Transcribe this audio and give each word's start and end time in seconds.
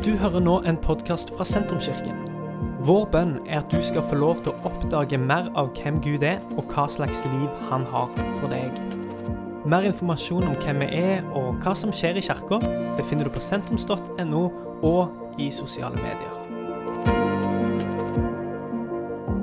Du 0.00 0.14
hører 0.16 0.40
nå 0.40 0.54
en 0.64 0.78
podkast 0.80 1.28
fra 1.36 1.44
Sentrumskirken. 1.44 2.22
Vår 2.88 3.02
bønn 3.12 3.34
er 3.44 3.58
at 3.58 3.68
du 3.68 3.82
skal 3.84 4.00
få 4.08 4.16
lov 4.16 4.38
til 4.40 4.54
å 4.54 4.70
oppdage 4.70 5.18
mer 5.20 5.50
av 5.60 5.74
hvem 5.76 5.98
Gud 6.00 6.22
er, 6.24 6.38
og 6.56 6.70
hva 6.72 6.86
slags 6.88 7.18
liv 7.26 7.58
han 7.68 7.84
har 7.92 8.08
for 8.38 8.48
deg. 8.48 8.78
Mer 9.68 9.84
informasjon 9.84 10.46
om 10.48 10.54
hvem 10.62 10.80
vi 10.80 11.02
er 11.02 11.28
og 11.36 11.60
hva 11.60 11.74
som 11.76 11.92
skjer 11.92 12.16
i 12.16 12.22
kirka, 12.24 12.62
befinner 12.96 13.28
du 13.28 13.34
på 13.34 13.42
sentrums.no 13.44 14.40
og 14.88 15.36
i 15.36 15.50
sosiale 15.52 16.00
medier. 16.00 16.32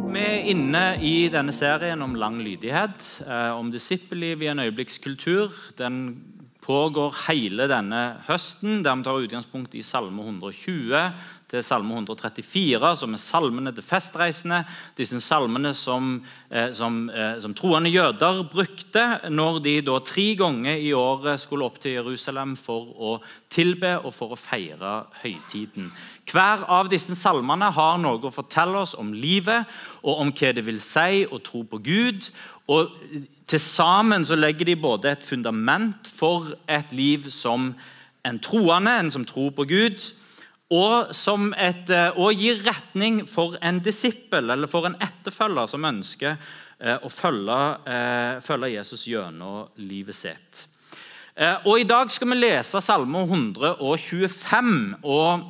Vi 0.10 0.24
er 0.26 0.50
inne 0.56 0.84
i 1.06 1.14
denne 1.30 1.54
serien 1.54 2.02
om 2.02 2.18
lang 2.18 2.42
lydighet, 2.42 3.06
eh, 3.28 3.54
om 3.54 3.70
disippelliv 3.70 4.42
i 4.42 4.50
en 4.50 4.66
øyeblikkskultur. 4.66 5.54
Den 5.78 6.02
pågår 6.68 7.16
hele 7.28 7.68
denne 7.72 8.04
høsten, 8.28 8.82
der 8.84 9.00
vi 9.00 9.06
tar 9.08 9.24
utgangspunkt 9.24 9.76
i 9.80 9.84
Salme 9.86 10.26
120 10.26 11.00
til 11.48 11.64
Salme 11.64 11.96
134, 11.96 12.90
som 13.00 13.14
er 13.16 13.22
salmene 13.24 13.72
til 13.76 13.86
festreisende. 13.88 14.64
Disse 14.98 15.20
salmene 15.24 15.72
som, 15.74 16.26
eh, 16.52 16.74
som, 16.74 17.10
eh, 17.10 17.40
som, 17.40 17.54
troende 17.54 17.90
jøder 17.90 18.44
brukte 18.52 19.30
når 19.32 19.64
de 19.64 19.82
da 19.82 20.00
tre 20.00 20.36
ganger 20.36 20.76
i 20.76 20.92
året 20.92 21.40
skulle 21.40 21.64
opp 21.64 21.80
til 21.80 21.96
Jerusalem 22.02 22.58
for 22.58 22.92
å 23.00 23.22
tilbe 23.50 24.04
og 24.04 24.14
for 24.14 24.36
å 24.36 24.38
feire 24.38 25.08
høytiden. 25.24 25.92
Hver 26.28 26.66
av 26.68 26.90
disse 26.92 27.16
salmene 27.16 27.70
har 27.72 28.00
noe 28.04 28.20
å 28.28 28.34
fortelle 28.34 28.82
oss 28.82 28.98
om 29.00 29.14
livet 29.16 29.68
og 30.04 30.24
om 30.26 30.32
hva 30.36 30.52
det 30.56 30.66
vil 30.68 30.82
si 30.84 31.24
å 31.24 31.40
tro 31.40 31.64
på 31.64 31.80
Gud. 31.84 32.28
Og 32.68 32.92
Til 33.48 33.62
sammen 33.64 34.26
så 34.28 34.36
legger 34.36 34.68
de 34.68 34.76
både 34.76 35.14
et 35.14 35.26
fundament 35.26 36.08
for 36.12 36.52
et 36.68 36.92
liv 36.92 37.30
som 37.32 37.72
en 38.28 38.40
troende, 38.44 38.92
en 38.92 39.12
som 39.12 39.24
tror 39.26 39.54
på 39.56 39.64
Gud, 39.70 40.04
og, 40.68 41.14
et, 41.56 41.90
eh, 41.96 42.18
og 42.20 42.34
gir 42.36 42.60
retning 42.66 43.22
for 43.30 43.56
en 43.64 43.80
disippel 43.80 44.52
eller 44.52 44.68
for 44.68 44.90
en 44.90 44.98
etterfølger 45.00 45.70
som 45.72 45.86
ønsker 45.88 46.34
eh, 46.36 46.98
å 47.00 47.08
følge, 47.08 47.60
eh, 47.88 48.40
følge 48.44 48.74
Jesus 48.74 49.06
gjennom 49.08 49.70
livet 49.80 50.16
sitt. 50.16 50.66
Og 51.38 51.76
I 51.78 51.86
dag 51.86 52.10
skal 52.10 52.32
vi 52.32 52.36
lese 52.40 52.80
Salme 52.82 53.20
125. 53.22 54.96
og 55.06 55.44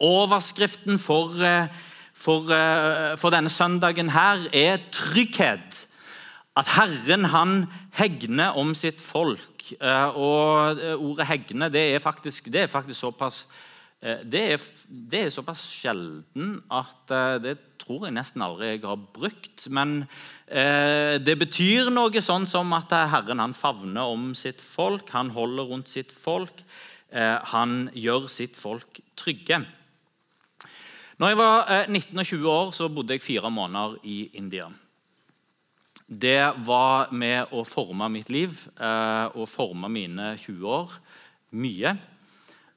Overskriften 0.00 0.98
for, 0.98 1.32
for, 2.12 2.50
for 3.16 3.32
denne 3.32 3.48
søndagen 3.48 4.10
her 4.10 4.48
er 4.52 4.78
'trygghet' 4.92 5.86
at 6.56 6.72
Herren 6.72 7.28
han 7.32 7.54
hegner 7.98 8.56
om 8.56 8.72
sitt 8.76 9.02
folk. 9.04 9.66
Eh, 9.76 10.16
og 10.16 10.80
eh, 10.80 10.94
Ordet 10.96 11.28
'hegne' 11.28 11.68
det 11.72 11.94
er 11.94 11.98
faktisk, 11.98 12.48
det 12.52 12.62
er 12.62 12.72
faktisk 12.72 13.00
såpass 13.00 13.46
eh, 14.02 14.22
det 14.24 14.42
er, 14.52 14.60
det 14.88 15.20
er, 15.20 15.30
såpass 15.30 15.66
sjelden 15.82 16.62
at 16.70 17.12
det 17.42 17.58
tror 17.78 18.06
jeg 18.06 18.16
nesten 18.16 18.42
aldri 18.42 18.72
jeg 18.72 18.84
har 18.86 18.96
brukt. 18.96 19.68
Men 19.68 20.06
eh, 20.48 21.18
det 21.20 21.36
betyr 21.38 21.90
noe 21.92 22.24
sånn 22.24 22.46
som 22.48 22.72
at 22.72 22.92
Herren 22.92 23.42
han 23.42 23.54
favner 23.54 24.08
om 24.08 24.32
sitt 24.34 24.60
folk. 24.60 25.10
Han 25.12 25.30
holder 25.36 25.72
rundt 25.72 25.92
sitt 25.92 26.12
folk. 26.12 26.64
Eh, 27.12 27.36
han 27.52 27.90
gjør 27.94 28.30
sitt 28.32 28.56
folk 28.56 29.00
trygge. 29.16 29.64
Når 31.18 31.32
jeg 31.32 31.38
var 31.40 31.70
eh, 31.72 31.86
19 31.88 32.18
og 32.18 32.26
20 32.26 32.50
år, 32.50 32.74
så 32.76 32.88
bodde 32.88 33.16
jeg 33.16 33.24
fire 33.24 33.50
måneder 33.50 33.96
i 34.04 34.18
India 34.34 34.68
det 36.06 36.54
var 36.62 37.10
med 37.10 37.50
å 37.50 37.64
forme 37.66 38.06
mitt 38.14 38.28
liv 38.30 38.54
eh, 38.78 39.26
og 39.34 39.48
forme 39.50 39.90
mine 39.90 40.34
20 40.38 40.68
år 40.70 40.92
mye. 41.58 41.96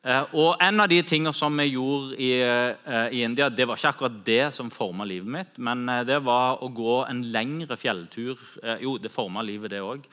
Eh, 0.01 0.33
og 0.33 0.57
En 0.65 0.81
av 0.81 0.89
de 0.89 1.01
tingene 1.05 1.33
som 1.37 1.53
jeg 1.61 1.75
gjorde 1.75 2.17
i, 2.17 2.31
eh, 2.41 3.13
i, 3.13 3.21
India, 3.21 3.49
det 3.49 3.67
var 3.69 3.77
ikke 3.77 3.93
akkurat 3.93 4.17
det 4.25 4.53
som 4.55 4.73
forma 4.73 5.05
livet 5.05 5.29
mitt, 5.29 5.61
men 5.61 5.85
eh, 5.89 6.03
det 6.09 6.17
var 6.25 6.63
å 6.65 6.71
gå 6.73 7.03
en 7.05 7.21
lengre 7.29 7.77
fjelltur. 7.77 8.41
Eh, 8.63 8.81
jo, 8.87 8.97
det 8.97 9.13
forma 9.13 9.45
livet, 9.45 9.75
det 9.75 9.85
òg. 9.85 10.09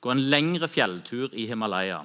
Gå 0.00 0.14
en 0.14 0.24
lengre 0.32 0.68
fjelltur 0.68 1.36
i 1.36 1.44
Himalaya. 1.50 2.00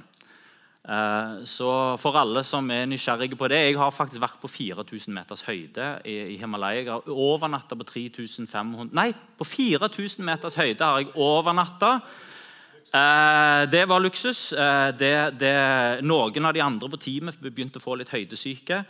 Eh, 0.87 1.43
så 1.43 1.69
for 1.99 2.15
alle 2.15 2.41
som 2.47 2.69
er 2.71 2.85
nysgjerrige 2.87 3.35
på 3.35 3.49
det 3.51 3.57
Jeg 3.59 3.75
har 3.77 3.91
faktisk 3.91 4.21
vært 4.23 4.39
på 4.39 4.47
4000 4.47 5.13
meters 5.13 5.43
høyde 5.43 5.87
i 6.07 6.37
Himalaya. 6.39 6.79
Jeg 6.79 6.87
har 6.87 7.09
overnatta 7.11 7.75
på 7.75 7.83
3500 7.83 8.95
Nei, 8.95 9.11
på 9.37 9.43
4000 9.43 10.25
meters 10.25 10.55
høyde 10.55 10.85
har 10.85 11.01
jeg 11.03 11.11
overnatta. 11.15 11.99
Eh, 12.95 13.65
det 13.69 13.83
var 13.89 13.99
luksus. 13.99 14.53
Eh, 14.53 14.91
det, 14.95 15.13
det, 15.39 15.53
noen 16.01 16.45
av 16.45 16.55
de 16.55 16.63
andre 16.63 16.89
på 16.89 17.01
teamet 17.01 17.37
begynte 17.43 17.77
å 17.77 17.83
få 17.83 17.99
litt 17.99 18.13
høydesyke. 18.13 18.83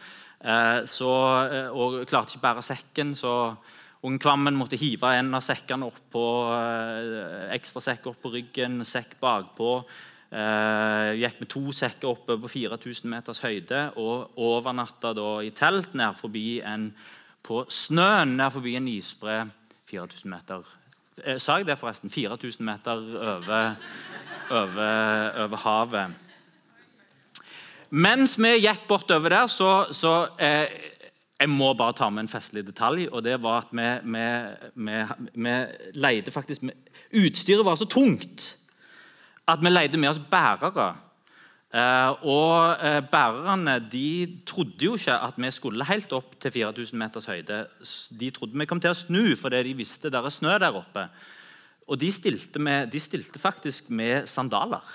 Så, 0.88 1.08
og 1.76 1.98
klarte 2.08 2.32
ikke 2.32 2.40
å 2.40 2.44
bære 2.46 2.62
sekken. 2.64 3.10
så 3.12 3.58
Ung 4.08 4.16
Kvammen 4.24 4.56
måtte 4.56 4.78
hive 4.80 5.10
en 5.12 5.34
av 5.36 5.44
sekkene 5.44 5.90
opp 5.90 5.98
på, 6.14 6.24
ekstra 7.52 7.84
sekk 7.84 8.08
opp 8.14 8.22
på 8.24 8.32
ryggen, 8.38 8.78
sekk 8.88 9.18
bakpå. 9.20 9.74
Uh, 10.30 11.16
gikk 11.18 11.40
med 11.42 11.50
to 11.50 11.62
sekker 11.74 12.12
oppe 12.12 12.36
på 12.38 12.50
4000 12.54 13.10
meters 13.10 13.40
høyde 13.42 13.80
og 13.98 14.36
overnatta 14.38 15.10
i 15.42 15.50
telt 15.58 15.96
nær 15.98 16.14
forbi 16.14 16.60
en, 16.62 16.92
på 17.42 17.64
snøen 17.74 18.36
nær 18.38 18.52
forbi 18.54 18.76
en 18.78 18.92
isbre 18.92 19.40
4000 19.90 20.30
meter. 20.30 20.68
eh, 21.26 21.40
sa 21.42 21.58
jeg 21.58 21.66
det, 21.66 21.80
forresten? 21.80 22.10
4000 22.14 22.66
meter 22.66 22.92
over, 22.92 23.76
over, 24.52 25.32
over, 25.44 25.58
havet. 25.58 26.14
Mens 27.90 28.38
vi 28.38 28.54
gikk 28.60 28.86
bortover 28.88 29.30
der, 29.34 29.48
så, 29.48 29.88
så 29.92 30.28
eh, 30.38 30.70
Jeg 31.40 31.50
må 31.50 31.74
bare 31.74 31.94
ta 31.96 32.10
med 32.10 32.28
en 32.28 32.30
festlig 32.30 32.68
detalj. 32.68 33.08
og 33.12 33.24
det 33.24 33.42
var 33.42 33.66
at 33.66 33.68
vi, 33.72 33.90
vi, 34.14 34.26
vi, 34.76 35.04
vi 35.34 35.54
leide 35.96 36.32
faktisk 36.32 36.62
Utstyret 37.16 37.66
var 37.66 37.76
så 37.76 37.86
tungt 37.86 38.59
at 39.50 39.62
vi 39.64 39.72
leide 39.72 40.00
med 40.00 40.12
oss 40.12 40.22
bærere. 40.32 40.90
Eh, 41.70 42.24
og 42.26 42.82
eh, 42.82 43.02
Bærerne 43.06 43.76
de 43.92 44.40
trodde 44.46 44.82
jo 44.82 44.96
ikke 44.98 45.14
at 45.14 45.36
vi 45.38 45.52
skulle 45.54 45.86
helt 45.86 46.14
opp 46.18 46.34
til 46.42 46.52
4000 46.52 46.98
meters 46.98 47.30
høyde. 47.30 47.60
De 48.20 48.32
trodde 48.34 48.58
vi 48.58 48.66
kom 48.66 48.82
til 48.82 48.94
å 48.94 48.98
snu 48.98 49.36
fordi 49.38 49.62
de 49.68 49.76
visste 49.78 50.10
det 50.10 50.18
er 50.18 50.34
snø 50.34 50.58
der 50.58 50.74
oppe. 50.74 51.06
Og 51.90 52.00
de 52.02 52.10
stilte, 52.14 52.62
med, 52.62 52.90
de 52.94 53.02
stilte 53.02 53.42
faktisk 53.42 53.90
med 53.90 54.26
sandaler. 54.30 54.86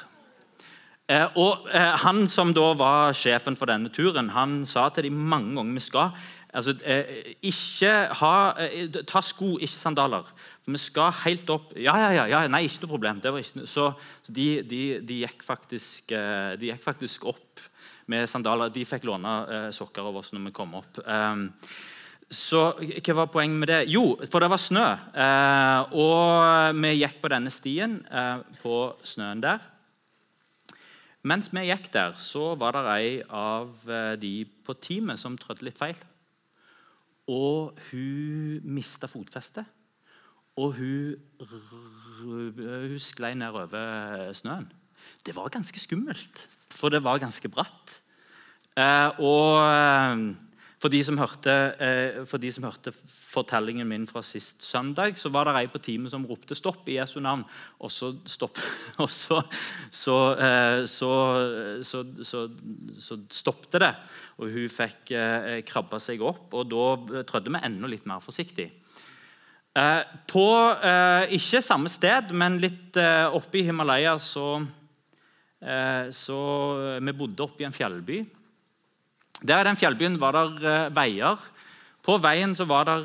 Eh, 1.06 1.26
og 1.36 1.68
eh, 1.70 1.94
Han 2.02 2.26
som 2.32 2.54
da 2.56 2.72
var 2.78 3.14
sjefen 3.14 3.58
for 3.60 3.70
denne 3.70 3.90
turen, 3.94 4.32
han 4.34 4.64
sa 4.66 4.88
til 4.88 5.10
dem 5.10 5.18
mange 5.30 5.54
ganger 5.58 5.78
vi 5.78 5.84
skal 5.84 6.14
altså, 6.54 6.74
eh, 6.84 7.34
ikke 7.42 7.92
ha, 8.20 8.34
eh, 8.62 8.88
Ta 9.06 9.20
sko, 9.20 9.56
ikke 9.58 9.80
sandaler. 9.80 10.28
Vi 10.66 10.78
skal 10.78 11.12
helt 11.24 11.50
opp 11.50 11.74
Ja, 11.76 11.96
ja, 12.12 12.26
ja, 12.26 12.46
nei, 12.48 12.64
ikke 12.64 12.84
noe 12.84 12.94
problem. 12.94 13.18
Ikke, 13.18 13.66
så, 13.66 13.92
så 14.22 14.32
de, 14.32 14.62
de, 14.62 14.82
de, 15.00 15.20
gikk 15.24 15.42
faktisk, 15.44 16.12
eh, 16.12 16.54
de, 16.60 16.70
gikk 16.70 16.84
faktisk, 16.84 17.26
opp 17.26 17.60
med 18.06 18.28
sandaler. 18.28 18.72
De 18.72 18.84
fikk 18.84 19.04
låne 19.08 19.72
sokker 19.72 20.04
av 20.04 20.16
oss 20.20 20.32
når 20.32 20.48
vi 20.48 20.54
kom 20.54 20.74
opp. 20.76 20.98
Um, 21.06 21.50
så 22.30 22.66
hva 22.76 23.14
var 23.16 23.30
poenget 23.32 23.60
med 23.60 23.70
det? 23.70 23.78
Jo, 23.92 24.18
for 24.28 24.44
det 24.44 24.50
var 24.52 24.60
snø. 24.60 24.88
Og 25.96 26.80
vi 26.80 26.90
gikk 26.98 27.20
på 27.22 27.30
denne 27.32 27.52
stien 27.52 28.00
på 28.60 28.74
snøen 29.04 29.40
der. 29.44 29.64
Mens 31.24 31.48
vi 31.52 31.64
gikk 31.64 31.88
der, 31.94 32.16
så 32.20 32.52
var 32.60 32.76
det 32.76 32.84
ei 32.92 33.14
av 33.32 33.88
de 34.20 34.34
på 34.44 34.76
teamet 34.76 35.20
som 35.20 35.38
trødde 35.40 35.64
litt 35.64 35.80
feil. 35.80 35.96
Og 37.30 37.78
hun 37.90 38.60
mista 38.64 39.08
fotfestet. 39.08 39.64
Og 40.60 40.76
hun, 40.78 41.16
hun 42.20 42.98
sklei 43.02 43.34
nedover 43.34 44.32
snøen. 44.36 44.68
Det 45.26 45.34
var 45.36 45.52
ganske 45.52 45.80
skummelt, 45.80 46.48
for 46.70 46.92
det 46.92 47.02
var 47.04 47.18
ganske 47.18 47.48
bratt. 47.48 48.00
Eh, 48.74 49.20
og 49.22 49.62
eh, 49.62 50.22
for 50.84 50.92
de, 50.92 51.00
hørte, 51.16 51.54
eh, 51.80 52.20
for 52.28 52.42
de, 52.42 52.50
som 52.52 52.66
hørte, 52.68 52.92
fortellingen 52.92 53.88
min 53.88 54.04
fra 54.06 54.20
sist 54.20 54.60
søndag, 54.62 55.16
så 55.16 55.32
var 55.32 55.48
det 55.48 55.56
ei 55.62 55.72
på 55.72 55.80
teamet 55.80 56.12
som 56.12 56.26
ropte 56.28 56.54
'stopp' 56.54 56.92
i 56.92 56.98
Jesu 56.98 57.16
navn. 57.24 57.46
Og 57.80 57.90
så, 57.90 58.12
stopp, 58.28 58.60
og 59.02 59.08
så, 59.08 59.40
så, 59.90 60.18
så, 61.88 62.44
så 63.08 63.18
stoppte 63.32 63.80
det. 63.80 63.94
Og 64.36 64.52
hun 64.52 64.68
fikk 64.68 65.14
krabba 65.64 65.98
seg 66.02 66.20
opp, 66.20 66.52
og 66.52 66.68
da 66.68 67.22
trødde 67.24 67.56
vi 67.56 67.64
enda 67.64 67.88
litt 67.88 68.04
mer 68.04 68.20
forsiktig. 68.20 68.68
Eh, 69.74 70.02
på 70.30 70.46
eh, 70.86 71.32
ikke 71.34 71.58
samme 71.64 71.90
sted, 71.90 72.30
men 72.30 72.60
litt 72.62 72.94
eh, 73.00 73.26
oppe 73.26 73.58
i 73.58 73.64
Himalaya, 73.66 74.14
så, 74.22 74.60
eh, 75.58 76.12
så 76.14 76.38
Vi 77.02 77.14
bodde 77.18 77.42
oppe 77.42 77.64
i 77.64 77.66
en 77.66 77.74
fjellby. 77.74 78.20
Der 79.44 79.60
i 79.60 79.68
den 79.68 79.78
fjellbyen 79.78 80.16
var 80.20 80.36
det 80.56 80.76
veier. 80.96 81.40
På 82.04 82.16
veien 82.22 82.54
så 82.56 82.66
var 82.68 82.88
det 82.88 82.98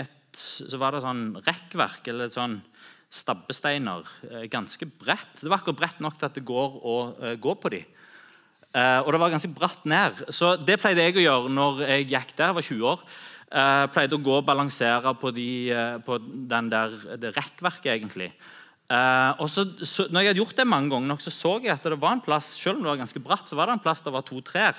et 0.00 0.12
så 0.36 0.76
var 0.80 0.92
det 0.92 1.00
sånn 1.04 1.22
rekkverk, 1.46 2.08
eller 2.12 2.32
sånn 2.32 2.58
stabbesteiner, 3.08 4.04
ganske 4.52 4.84
bredt. 4.84 5.38
Det 5.40 5.48
var 5.48 5.62
akkurat 5.62 5.78
bredt 5.78 6.02
nok 6.04 6.18
til 6.18 6.28
at 6.28 6.36
det 6.36 6.42
går 6.44 6.74
å 6.84 6.96
gå 7.40 7.54
på 7.62 7.72
dem. 7.72 7.86
Eh, 8.76 8.98
og 9.00 9.08
det 9.14 9.20
var 9.22 9.32
ganske 9.32 9.52
bratt 9.56 9.86
ned. 9.88 10.26
Så 10.34 10.52
det 10.60 10.76
pleide 10.82 11.06
jeg 11.06 11.16
å 11.16 11.24
gjøre 11.24 11.52
når 11.54 11.82
jeg 11.86 12.08
gikk 12.10 12.34
der. 12.34 12.50
Jeg 12.50 12.58
var 12.58 12.68
20 12.68 12.90
år. 12.90 13.06
Jeg 13.46 13.90
pleide 13.94 14.18
å 14.18 14.24
gå 14.26 14.36
og 14.36 14.44
balansere 14.44 15.12
på, 15.16 15.30
de, 15.32 15.48
på 16.04 16.18
der, 16.50 16.96
det 17.16 17.30
rekkverket, 17.36 17.92
egentlig. 17.94 18.32
og 19.38 19.46
så, 19.50 19.64
så, 19.86 20.08
når 20.10 20.20
jeg 20.20 20.32
hadde 20.32 20.40
gjort 20.42 20.56
det 20.58 20.66
mange 20.66 20.90
ganger 20.90 21.12
nok, 21.12 21.22
så 21.22 21.30
så 21.30 21.52
jeg 21.62 21.72
at 21.72 21.86
det 21.86 21.98
var 22.02 22.18
en 22.18 22.24
plass 22.26 22.50
selv 22.58 22.76
om 22.76 22.82
det 22.82 22.90
var 22.90 23.04
ganske 23.04 23.22
bratt, 23.22 23.46
så 23.46 23.56
var 23.56 23.70
det 23.70 23.78
en 23.78 23.84
plass 23.86 24.02
der 24.02 24.14
var 24.14 24.26
to 24.26 24.42
trær 24.44 24.74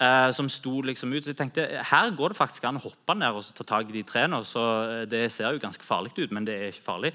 eh, 0.00 0.30
som 0.32 0.48
sto 0.48 0.80
liksom 0.82 1.12
ut. 1.12 1.24
Så 1.24 1.32
jeg 1.32 1.40
tenkte 1.40 1.66
her 1.90 2.14
går 2.16 2.34
det 2.34 2.40
faktisk 2.40 2.64
an 2.68 2.80
å 2.80 2.86
hoppe 2.86 3.18
ned 3.18 3.38
og 3.38 3.52
ta 3.58 3.66
tak 3.66 3.90
i 3.90 3.98
de 3.98 4.06
trærne. 4.06 4.40
Så 4.46 4.64
eh, 4.84 5.04
det 5.10 5.26
ser 5.34 5.52
jo 5.52 5.62
ganske 5.62 5.84
farlig 5.84 6.14
ut, 6.18 6.32
men 6.32 6.46
det 6.48 6.56
er 6.56 6.72
ikke 6.72 6.88
farlig. 6.90 7.14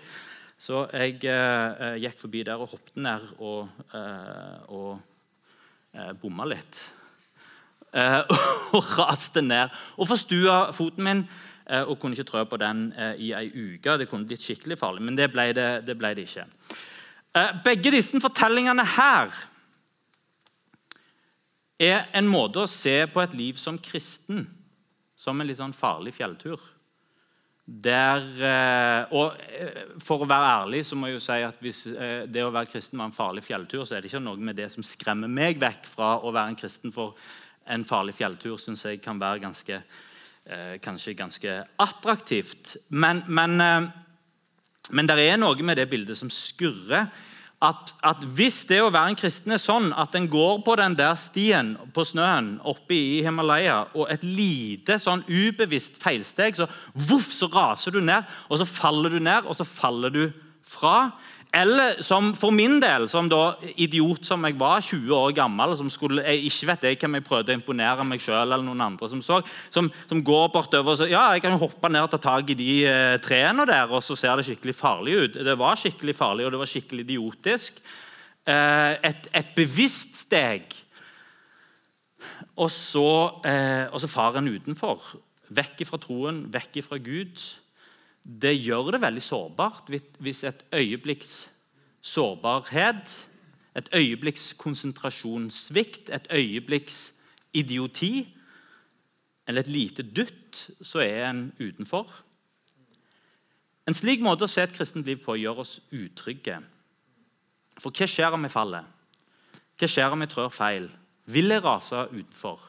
Så 0.64 0.86
jeg 0.94 1.24
eh, 1.28 1.72
eh 1.84 1.96
gikk 2.04 2.22
forbi 2.22 2.44
der 2.48 2.62
og 2.62 2.72
hoppet 2.72 3.00
ned 3.04 3.24
og, 3.40 3.72
eh, 3.92 4.60
og 4.72 5.00
eh, 5.94 6.14
bomma 6.22 6.48
litt. 6.48 6.84
og 8.74 8.88
raste 8.98 9.44
ned. 9.46 9.70
Og 10.02 10.08
forstua 10.10 10.72
foten 10.74 11.06
min 11.06 11.20
og 11.86 11.94
kunne 12.02 12.18
ikke 12.18 12.26
trø 12.26 12.42
på 12.50 12.58
den 12.58 12.88
i 13.22 13.30
ei 13.38 13.52
uke. 13.54 13.94
Det 14.02 14.08
kunne 14.10 14.26
blitt 14.28 14.42
skikkelig 14.42 14.80
farlig, 14.82 15.04
men 15.06 15.16
det 15.16 15.30
ble 15.32 15.46
det, 15.54 15.86
det, 15.86 15.94
ble 15.96 16.10
det 16.18 16.26
ikke. 16.26 16.48
begge 17.64 17.94
disse 17.94 18.20
fortellingene 18.20 18.84
her 18.98 19.30
er 21.82 22.10
en 22.14 22.30
måte 22.30 22.64
å 22.64 22.70
se 22.70 23.04
på 23.10 23.22
et 23.24 23.34
liv 23.38 23.58
som 23.60 23.80
kristen 23.82 24.46
som 25.24 25.40
en 25.40 25.48
litt 25.48 25.60
sånn 25.62 25.76
farlig 25.76 26.14
fjelltur. 26.18 26.62
Der, 27.64 28.24
eh, 28.44 29.14
og 29.16 29.38
eh, 29.56 29.94
For 30.04 30.26
å 30.26 30.28
være 30.28 30.50
ærlig 30.60 30.82
så 30.84 30.98
må 31.00 31.08
jeg 31.08 31.16
jo 31.16 31.24
si 31.24 31.38
at 31.48 31.62
hvis 31.64 31.86
eh, 31.88 32.26
det 32.28 32.44
å 32.44 32.52
være 32.52 32.68
kristen 32.74 33.00
var 33.00 33.08
en 33.08 33.16
farlig 33.16 33.46
fjelltur, 33.46 33.86
så 33.88 33.96
er 33.96 34.04
det 34.04 34.12
ikke 34.12 34.24
noe 34.24 34.42
med 34.50 34.60
det 34.60 34.68
som 34.74 34.84
skremmer 34.84 35.32
meg 35.32 35.62
vekk 35.64 35.88
fra 35.88 36.18
å 36.20 36.34
være 36.34 36.52
en 36.52 36.60
kristen. 36.60 36.92
For 36.92 37.16
en 37.72 37.88
farlig 37.88 38.18
fjelltur 38.18 38.60
syns 38.60 38.84
jeg 38.84 39.00
kan 39.00 39.22
være 39.22 39.40
ganske, 39.40 39.78
kanskje 40.84 41.14
ganske 41.16 41.52
attraktivt. 41.80 42.74
Men, 42.92 43.22
men, 43.32 43.56
men 44.92 45.08
det 45.08 45.16
er 45.24 45.40
noe 45.40 45.64
med 45.64 45.80
det 45.80 45.86
bildet 45.88 46.20
som 46.20 46.28
skurrer 46.28 47.08
at, 47.64 47.94
at, 48.04 48.24
hvis 48.36 48.64
det 48.68 48.82
å 48.84 48.92
være 48.92 49.14
en 49.14 49.18
kristen 49.20 49.56
er 49.56 49.62
sånn 49.62 49.92
at 49.96 50.16
en 50.18 50.28
går 50.32 50.60
på 50.66 50.76
den 50.80 50.98
der 51.00 51.16
stien 51.20 51.74
på 51.96 52.04
snøen 52.08 52.58
oppe 52.68 52.96
i 52.98 53.22
Himalaya, 53.24 53.86
og 53.96 54.12
et 54.12 54.26
lite 54.28 54.98
sånn 55.00 55.24
ubevisst 55.30 55.96
feilsteg, 56.02 56.60
så, 56.60 56.68
voff, 57.08 57.32
så 57.32 57.48
raser 57.54 57.96
du 57.96 58.02
ned, 58.04 58.28
og 58.50 58.60
så 58.60 58.68
faller 58.68 59.16
du 59.16 59.22
ned, 59.24 59.48
og 59.48 59.56
så 59.56 59.68
faller 59.68 60.12
du 60.14 60.26
fra. 60.68 61.14
Eller 61.54 62.00
som 62.02 62.32
for 62.34 62.50
min 62.50 62.80
del, 62.82 63.06
som 63.12 63.28
da 63.30 63.54
idiot 63.78 64.26
som 64.26 64.42
jeg 64.48 64.56
var, 64.58 64.82
20 64.82 65.14
år 65.14 65.36
gammel, 65.38 65.76
som 65.78 65.90
skulle, 65.94 66.24
jeg 66.26 66.48
ikke 66.50 66.70
vet 66.72 66.88
jeg 66.88 67.00
hvem 67.04 67.20
jeg 67.20 67.26
prøvde 67.28 67.54
å 67.54 67.58
imponere 67.60 68.06
meg 68.10 68.24
sjøl 68.26 68.42
eller 68.42 68.66
noen 68.66 68.82
andre 68.82 69.10
som 69.12 69.22
så, 69.22 69.38
som, 69.74 69.92
som 70.10 70.24
går 70.26 70.48
bortover 70.56 70.96
og 70.96 70.98
sier 70.98 71.14
ja, 71.14 71.28
jeg 71.36 71.44
kan 71.46 71.60
hoppe 71.62 71.92
ned 71.94 72.08
og 72.08 72.10
ta 72.16 72.18
tak 72.24 72.50
i 72.50 72.58
de 72.58 72.72
eh, 72.90 73.20
trærne 73.22 73.68
der, 73.70 73.86
og 73.86 74.02
så 74.02 74.18
ser 74.18 74.42
det 74.42 74.48
skikkelig 74.50 74.76
farlig 74.80 75.20
ut. 75.20 75.40
Det 75.46 75.58
var 75.62 75.78
skikkelig 75.78 76.18
farlig, 76.18 76.48
og 76.48 76.56
det 76.56 76.64
var 76.64 76.74
skikkelig 76.74 77.06
idiotisk. 77.06 77.78
Eh, 78.50 78.94
et, 79.12 79.30
et 79.38 79.54
bevisst 79.54 80.24
steg. 80.26 80.74
Og 82.58 82.72
så, 82.74 83.10
eh, 83.46 83.86
og 83.94 84.02
så 84.02 84.10
farer 84.10 84.42
en 84.42 84.56
utenfor. 84.56 85.06
Vekk 85.54 85.86
fra 85.86 86.02
troen, 86.02 86.48
vekk 86.50 86.82
fra 86.88 86.98
Gud 86.98 87.46
det 88.24 88.54
gjør 88.56 88.94
det 88.96 89.02
veldig 89.04 89.22
sårbart 89.24 89.90
hvis 89.92 90.44
et 90.48 90.64
øyeblikks 90.74 91.50
sårbarhet, 92.04 93.16
et 93.76 93.90
øyeblikks 93.96 94.54
konsentrasjonssvikt, 94.60 96.10
et 96.10 96.28
øyeblikks 96.32 97.14
idioti 97.54 98.28
eller 99.48 99.62
et 99.62 99.68
lite 99.68 100.04
dytt, 100.04 100.70
så 100.82 101.00
er 101.00 101.30
en 101.30 101.54
utenfor. 101.60 102.08
En 103.88 103.96
slik 103.96 104.22
måte 104.24 104.48
å 104.48 104.52
se 104.52 104.64
et 104.64 104.76
kristent 104.76 105.08
liv 105.08 105.20
på 105.24 105.36
gjør 105.36 105.64
oss 105.66 105.80
utrygge. 105.92 106.62
For 107.82 107.92
hva 107.92 108.08
skjer 108.08 108.36
om 108.36 108.46
jeg 108.46 108.54
faller? 108.54 108.86
Hva 109.80 109.90
skjer 109.90 110.16
om 110.16 110.24
jeg 110.24 110.32
trør 110.32 110.54
feil? 110.54 110.88
Vil 111.28 111.52
jeg 111.52 111.64
rase 111.64 112.06
utenfor? 112.14 112.62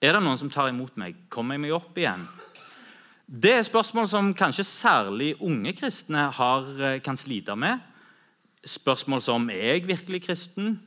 Er 0.00 0.16
det 0.16 0.22
noen 0.24 0.40
som 0.40 0.52
tar 0.52 0.70
imot 0.70 0.96
meg? 1.00 1.18
Kommer 1.32 1.58
jeg 1.58 1.64
meg 1.66 1.76
opp 1.76 2.00
igjen? 2.00 2.24
Det 3.24 3.54
er 3.54 3.62
spørsmål 3.64 4.08
som 4.08 4.34
kanskje 4.36 4.66
særlig 4.68 5.42
unge 5.42 5.72
kristne 5.72 6.30
har, 6.30 6.60
eh, 6.80 7.00
kan 7.00 7.16
slite 7.16 7.56
med. 7.56 7.78
Spørsmål 8.66 9.22
som 9.22 9.50
er 9.50 9.54
jeg 9.54 9.88
virkelig 9.88 10.22
kristen? 10.22 10.80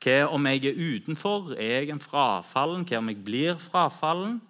Hva 0.00 0.26
om 0.32 0.46
jeg 0.46 0.64
er 0.64 0.72
utenfor? 0.72 1.52
Er 1.52 1.80
jeg 1.80 1.90
en 1.90 2.00
frafallen? 2.00 2.84
Hva 2.84 2.96
om 2.96 3.08
jeg 3.08 3.24
blir 3.24 3.58
frafallen? 3.58 4.40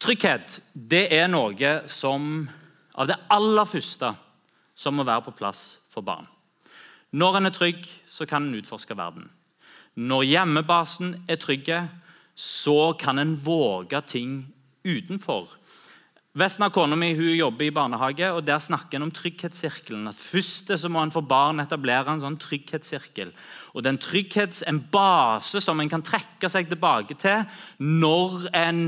Trygghet 0.00 0.60
det 0.74 1.12
er 1.12 1.26
noe 1.28 1.88
som 1.88 2.48
av 2.96 3.06
det 3.06 3.16
aller 3.30 3.64
første 3.64 4.16
som 4.74 4.94
må 4.94 5.04
være 5.04 5.22
på 5.22 5.36
plass 5.36 5.78
for 5.90 6.00
barn. 6.00 6.26
Når 7.12 7.36
en 7.36 7.46
er 7.46 7.50
trygg, 7.50 7.86
så 8.08 8.26
kan 8.26 8.42
en 8.42 8.54
utforske 8.54 8.96
verden. 8.96 9.30
Når 9.96 10.22
hjemmebasen 10.22 11.24
er 11.28 11.36
trygg, 11.36 11.88
så 12.34 12.98
kan 12.98 13.18
en 13.18 13.36
våge 13.36 14.00
ting 14.06 14.53
utenfor. 14.84 15.48
Vesna, 16.34 16.66
kona 16.74 16.96
mi, 16.98 17.12
hun 17.14 17.36
jobber 17.36 17.68
i 17.68 17.74
barnehage, 17.74 18.26
og 18.34 18.42
der 18.42 18.58
snakker 18.58 18.98
en 18.98 19.06
om 19.06 19.12
trygghetssirkelen. 19.14 20.08
At 20.10 20.18
Først 20.18 20.72
så 20.82 20.88
må 20.90 21.04
en 21.04 21.12
for 21.14 21.22
barn 21.22 21.62
etablere 21.62 22.10
en 22.10 22.24
sånn 22.24 22.38
trygghetssirkel. 22.42 23.30
Og 23.70 23.82
det 23.82 23.90
er 23.90 23.94
en 23.94 24.02
trygghets, 24.02 24.64
en 24.66 24.80
base 24.90 25.62
som 25.62 25.78
en 25.78 25.92
kan 25.92 26.02
trekke 26.02 26.50
seg 26.50 26.66
tilbake 26.72 27.14
til 27.22 27.46
når 27.78 28.48
en, 28.50 28.82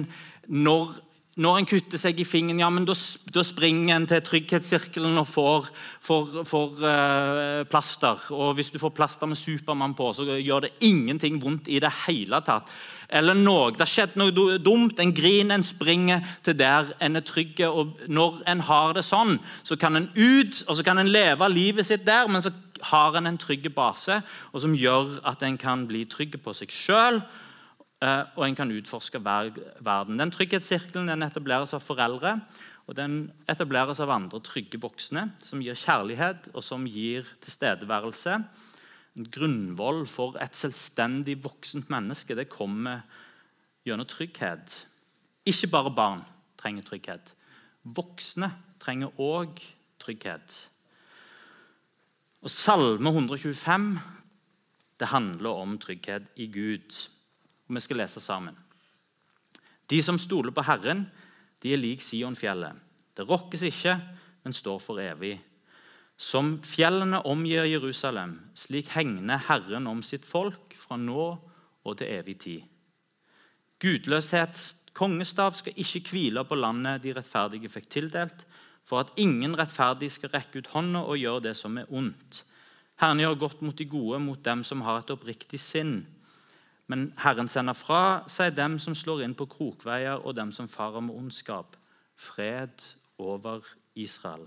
når, 0.50 0.98
når 1.36 1.58
en 1.60 1.68
kutter 1.68 2.00
seg 2.00 2.20
i 2.20 2.24
fingeren. 2.24 2.60
ja, 2.60 2.70
men 2.70 2.86
Da, 2.86 3.42
springer 3.44 3.96
en 3.96 4.06
til 4.06 4.22
trygghetssirkelen 4.24 5.18
og 5.18 5.26
får, 5.28 5.70
får, 6.00 6.44
får 6.48 6.70
uh, 6.80 7.64
plaster. 7.68 8.16
Og 8.32 8.54
Hvis 8.54 8.70
du 8.70 8.78
får 8.78 8.94
plaster 8.96 9.26
med 9.26 9.36
Supermann 9.36 9.94
på, 9.94 10.12
så 10.12 10.24
gjør 10.24 10.60
det 10.60 10.72
ingenting 10.80 11.42
vondt 11.42 11.68
i 11.68 11.80
det 11.80 11.92
hele 12.06 12.40
tatt 12.40 12.72
eller 13.08 13.34
noe. 13.38 13.70
Det 13.70 13.84
har 13.84 13.90
skjedd 13.90 14.16
noe 14.18 14.58
dumt. 14.58 14.98
En 14.98 15.14
griner, 15.14 15.54
en 15.54 15.66
springer 15.66 16.24
til 16.42 16.56
der 16.58 16.92
en 17.02 17.18
er 17.18 17.24
trygg. 17.26 17.60
Og 17.68 18.00
når 18.08 18.42
en 18.50 18.62
har 18.66 18.94
det 18.96 19.04
sånn, 19.06 19.36
så 19.62 19.78
kan 19.78 19.96
en 19.98 20.10
ut 20.16 20.62
og 20.66 20.76
så 20.76 20.86
kan 20.86 20.98
en 20.98 21.12
leve 21.12 21.48
livet 21.52 21.86
sitt 21.86 22.06
der, 22.06 22.28
men 22.28 22.42
så 22.42 22.52
har 22.90 23.16
en 23.16 23.26
en 23.26 23.38
trygg 23.38 23.70
base 23.74 24.20
og 24.52 24.60
som 24.60 24.74
gjør 24.76 25.20
at 25.24 25.42
en 25.42 25.56
kan 25.58 25.86
bli 25.88 26.04
trygg 26.04 26.36
på 26.42 26.54
seg 26.54 26.72
sjøl. 26.72 27.22
Eh, 28.06 28.22
og 28.36 28.46
en 28.46 28.56
kan 28.58 28.70
utforske 28.70 29.18
verden. 29.24 30.20
Den 30.20 30.30
Trygghetssirkelen 30.30 31.10
den 31.10 31.26
etableres 31.26 31.74
av 31.74 31.82
foreldre. 31.82 32.38
Og 32.86 32.94
den 32.94 33.32
etableres 33.50 33.98
av 33.98 34.12
andre 34.14 34.38
trygge 34.46 34.78
voksne 34.78 35.32
som 35.42 35.62
gir 35.64 35.74
kjærlighet 35.74 36.52
og 36.54 36.62
som 36.62 36.86
gir 36.86 37.26
tilstedeværelse 37.42 38.38
en 39.16 39.30
grunnvoll 39.32 40.04
for 40.08 40.36
et 40.42 40.56
selvstendig 40.56 41.38
voksent 41.44 41.88
menneske 41.92 42.36
det 42.36 42.50
kommer 42.52 43.06
gjennom 43.86 44.08
trygghet. 44.08 44.82
Ikke 45.48 45.70
bare 45.72 45.92
barn 45.94 46.22
trenger 46.60 46.84
trygghet. 46.84 47.32
Voksne 47.96 48.50
trenger 48.82 49.14
òg 49.22 49.62
trygghet. 50.02 50.58
Og 52.44 52.52
Salme 52.52 53.10
125 53.10 53.90
det 55.00 55.08
handler 55.12 55.62
om 55.64 55.78
trygghet 55.78 56.28
i 56.36 56.46
Gud. 56.52 57.08
Og 57.66 57.74
Vi 57.74 57.80
skal 57.80 57.96
lese 57.96 58.20
sammen. 58.20 58.56
De 59.90 60.02
som 60.02 60.18
stoler 60.18 60.50
på 60.50 60.62
Herren, 60.66 61.06
de 61.62 61.72
er 61.72 61.80
lik 61.80 62.00
Sionfjellet. 62.00 62.74
Det 63.16 63.28
rokkes 63.28 63.62
ikke, 63.62 64.00
men 64.44 64.52
står 64.52 64.78
for 64.82 65.00
evig. 65.00 65.38
Som 66.16 66.56
fjellene 66.64 67.20
omgir 67.26 67.66
Jerusalem, 67.68 68.38
slik 68.54 68.88
hegner 68.94 69.42
Herren 69.48 69.86
om 69.86 70.02
sitt 70.02 70.24
folk 70.24 70.74
fra 70.76 70.96
nå 70.96 71.26
og 71.86 71.98
til 71.98 72.08
evig 72.08 72.38
tid. 72.40 72.62
Gudløshets 73.82 74.76
kongestav 74.96 75.56
skal 75.58 75.76
ikke 75.76 76.08
hvile 76.10 76.44
på 76.48 76.56
landet 76.56 77.02
de 77.04 77.12
rettferdige 77.16 77.68
fikk 77.68 77.90
tildelt, 77.92 78.46
for 78.86 79.02
at 79.02 79.12
ingen 79.20 79.56
rettferdig 79.58 80.08
skal 80.14 80.32
rekke 80.32 80.62
ut 80.62 80.70
hånda 80.72 81.02
og 81.04 81.18
gjøre 81.20 81.48
det 81.48 81.56
som 81.58 81.76
er 81.76 81.90
ondt. 81.90 82.44
Herren 83.00 83.20
gjør 83.20 83.40
godt 83.42 83.64
mot 83.66 83.76
de 83.76 83.84
gode, 83.84 84.20
mot 84.24 84.40
dem 84.44 84.62
som 84.64 84.84
har 84.86 85.02
et 85.02 85.10
oppriktig 85.12 85.60
sinn. 85.60 86.06
Men 86.86 87.08
Herren 87.18 87.48
sender 87.50 87.74
fra 87.74 88.02
seg 88.30 88.54
dem 88.56 88.78
som 88.78 88.94
slår 88.94 89.24
inn 89.26 89.34
på 89.34 89.48
krokveier, 89.50 90.22
og 90.22 90.36
dem 90.38 90.52
som 90.54 90.68
farer 90.70 91.02
med 91.02 91.16
ondskap. 91.16 91.76
Fred 92.16 92.84
over 93.18 93.66
Israel. 93.94 94.46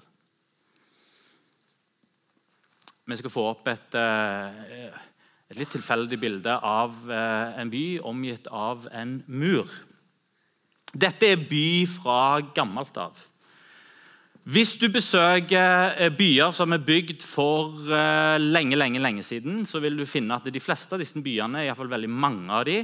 Vi 3.10 3.18
skal 3.18 3.34
få 3.34 3.44
opp 3.50 3.68
et, 3.68 3.96
eh, 3.98 4.90
et 5.50 5.58
litt 5.58 5.72
tilfeldig 5.74 6.20
bilde 6.22 6.56
av 6.64 6.98
eh, 7.10 7.60
en 7.62 7.70
by 7.70 8.00
omgitt 8.06 8.48
av 8.54 8.86
en 8.94 9.24
mur. 9.28 9.68
Dette 10.94 11.34
er 11.34 11.48
by 11.50 11.86
fra 11.90 12.40
gammelt 12.56 12.98
av. 12.98 13.18
Hvis 14.48 14.78
du 14.80 14.88
besøker 14.88 15.98
eh, 16.00 16.14
byer 16.16 16.54
som 16.56 16.72
er 16.72 16.84
bygd 16.84 17.26
for 17.28 17.76
eh, 17.92 18.40
lenge 18.40 18.78
lenge, 18.80 19.02
lenge 19.04 19.24
siden, 19.24 19.66
så 19.68 19.82
vil 19.84 20.00
du 20.00 20.08
finne 20.08 20.38
at 20.38 20.48
de 20.48 20.62
fleste 20.64 20.96
av 20.96 21.02
disse 21.04 21.20
byene, 21.20 21.66
i 21.66 21.76
fall 21.76 21.92
veldig 21.92 22.10
mange 22.10 22.48
av 22.56 22.64
de, 22.70 22.78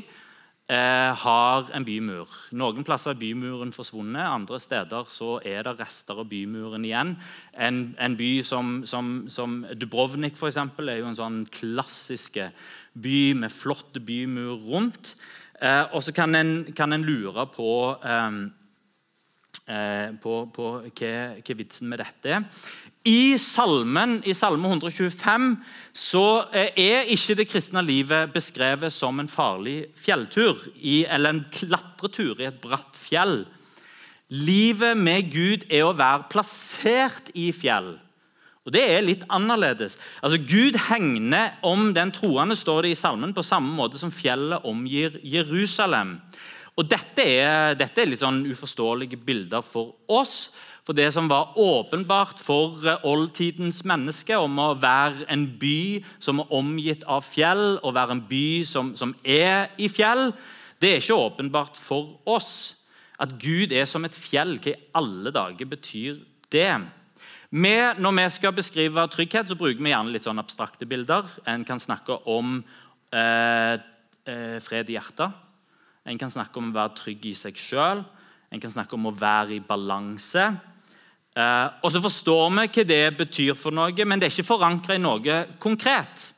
eh, 0.67 1.11
har 1.23 1.71
en 1.71 1.85
bymur. 1.87 2.27
Noen 2.59 2.83
plasser 2.83 3.13
er 3.13 3.21
bymuren 3.21 3.71
forsvunnet, 3.71 4.19
andre 4.19 4.59
steder 4.59 5.07
så 5.07 5.37
er 5.47 5.63
det 5.63 5.77
rester 5.79 6.19
av 6.19 6.27
bymuren 6.27 6.85
igjen. 6.85 7.15
En, 7.55 7.79
en 8.03 8.19
by 8.19 8.33
som, 8.43 8.75
som, 8.83 9.15
som 9.31 9.63
Dubrovnik 9.79 10.35
for 10.35 10.51
eksempel, 10.51 10.91
er 10.91 10.99
jo 10.99 11.07
en 11.13 11.21
sånn 11.21 11.39
klassiske 11.55 12.49
by 12.99 13.31
med 13.39 13.55
flotte 13.55 14.03
bymur 14.03 14.59
rundt. 14.67 15.15
Og 15.95 16.01
så 16.03 16.11
kan 16.11 16.35
kan 16.75 16.91
en 16.91 17.05
lure 17.07 17.45
på 17.47 17.95
Eh, 18.03 18.31
på, 19.65 20.33
på 20.53 20.65
hva, 20.85 21.13
hva, 21.39 21.55
vitsen 21.57 21.89
med 21.89 22.03
dette 22.03 22.35
er. 22.37 22.43
I 23.05 23.37
salmen, 23.37 24.17
i 24.25 24.33
Salme 24.33 24.65
125 24.65 25.51
så 25.93 26.23
eh, 26.49 26.71
er 26.73 27.11
ikke 27.13 27.35
det 27.37 27.45
kristne 27.51 27.83
livet 27.85 28.31
beskrevet 28.33 28.93
som 28.93 29.21
en 29.21 29.29
farlig 29.29 29.91
fjelltur 29.93 30.63
i, 30.81 31.03
eller 31.05 31.35
en 31.35 31.43
klatretur 31.53 32.41
i 32.41 32.47
et 32.49 32.57
bratt 32.63 32.97
fjell. 32.97 33.43
Livet 34.33 34.97
med 34.97 35.29
Gud 35.29 35.67
er 35.69 35.85
å 35.85 35.93
være 35.93 36.25
plassert 36.33 37.29
i 37.37 37.51
fjell. 37.53 37.93
Og 38.65 38.73
Det 38.73 38.81
er 38.81 39.05
litt 39.05 39.27
annerledes. 39.29 39.99
Altså, 40.25 40.41
Gud 40.41 40.79
hegner 40.87 41.53
om 41.61 41.91
den 41.93 42.09
troende, 42.09 42.57
står 42.57 42.87
det 42.87 42.95
i 42.95 42.97
salmen, 42.97 43.37
på 43.37 43.45
samme 43.45 43.69
måte 43.77 44.01
som 44.01 44.09
fjellet 44.09 44.65
omgir 44.65 45.19
Jerusalem. 45.21 46.17
Og 46.75 46.87
Dette 46.91 47.23
er, 47.23 47.75
dette 47.79 48.01
er 48.01 48.09
litt 48.09 48.23
sånn 48.23 48.43
uforståelige 48.51 49.19
bilder 49.23 49.63
for 49.63 49.95
oss. 50.11 50.49
For 50.85 50.93
det 50.93 51.07
som 51.15 51.29
var 51.31 51.55
åpenbart 51.57 52.41
for 52.43 52.83
eh, 52.85 53.05
oldtidens 53.07 53.81
menneske 53.87 54.37
om 54.37 54.59
å 54.61 54.73
være 54.77 55.25
en 55.33 55.47
by 55.57 56.03
som 56.21 56.43
er 56.43 56.51
omgitt 56.53 57.05
av 57.09 57.23
fjell, 57.25 57.79
og 57.81 57.95
være 57.95 58.17
en 58.17 58.25
by 58.29 58.49
som, 58.69 58.91
som 58.99 59.15
er 59.23 59.71
i 59.81 59.89
fjell, 59.89 60.29
det 60.83 60.91
er 60.91 61.01
ikke 61.01 61.17
åpenbart 61.17 61.79
for 61.79 62.19
oss. 62.29 62.75
At 63.17 63.33
Gud 63.41 63.73
er 63.73 63.87
som 63.89 64.05
et 64.05 64.13
fjell, 64.13 64.57
hva 64.59 64.75
i 64.75 64.77
alle 64.99 65.33
dager 65.33 65.71
betyr 65.71 66.19
det? 66.53 66.69
Vi, 67.55 67.73
når 68.03 68.15
vi 68.19 68.27
skal 68.35 68.53
beskrive 68.53 69.07
trygghet, 69.09 69.49
så 69.49 69.57
bruker 69.57 69.81
vi 69.81 69.93
gjerne 69.93 70.11
litt 70.13 70.27
sånn 70.27 70.43
abstrakte 70.43 70.85
bilder. 70.89 71.31
En 71.49 71.63
kan 71.65 71.79
snakke 71.81 72.19
om 72.29 72.59
eh, 73.15 73.73
eh, 74.27 74.57
fred 74.61 74.91
i 74.91 74.99
hjertet. 74.99 75.44
En 76.05 76.19
kan 76.21 76.31
snakke 76.31 76.61
om 76.61 76.69
å 76.69 76.75
være 76.75 76.95
trygg 76.99 77.25
i 77.31 77.33
seg 77.37 77.57
sjøl. 77.57 78.03
En 78.53 78.61
kan 78.61 78.71
snakke 78.71 78.93
om 78.97 79.09
å 79.09 79.15
være 79.17 79.57
i 79.57 79.63
balanse. 79.65 80.45
Eh, 81.35 81.67
og 81.81 81.91
så 81.91 81.99
forstår 82.03 82.53
vi 82.53 82.67
hva 82.69 82.85
det 82.87 83.01
betyr 83.17 83.57
for 83.59 83.75
noe, 83.75 84.05
men 84.05 84.21
det 84.21 84.29
er 84.29 84.35
ikke 84.35 84.53
forankra 84.53 84.95
i 84.95 85.01
noe 85.01 85.39
konkret. 85.59 86.29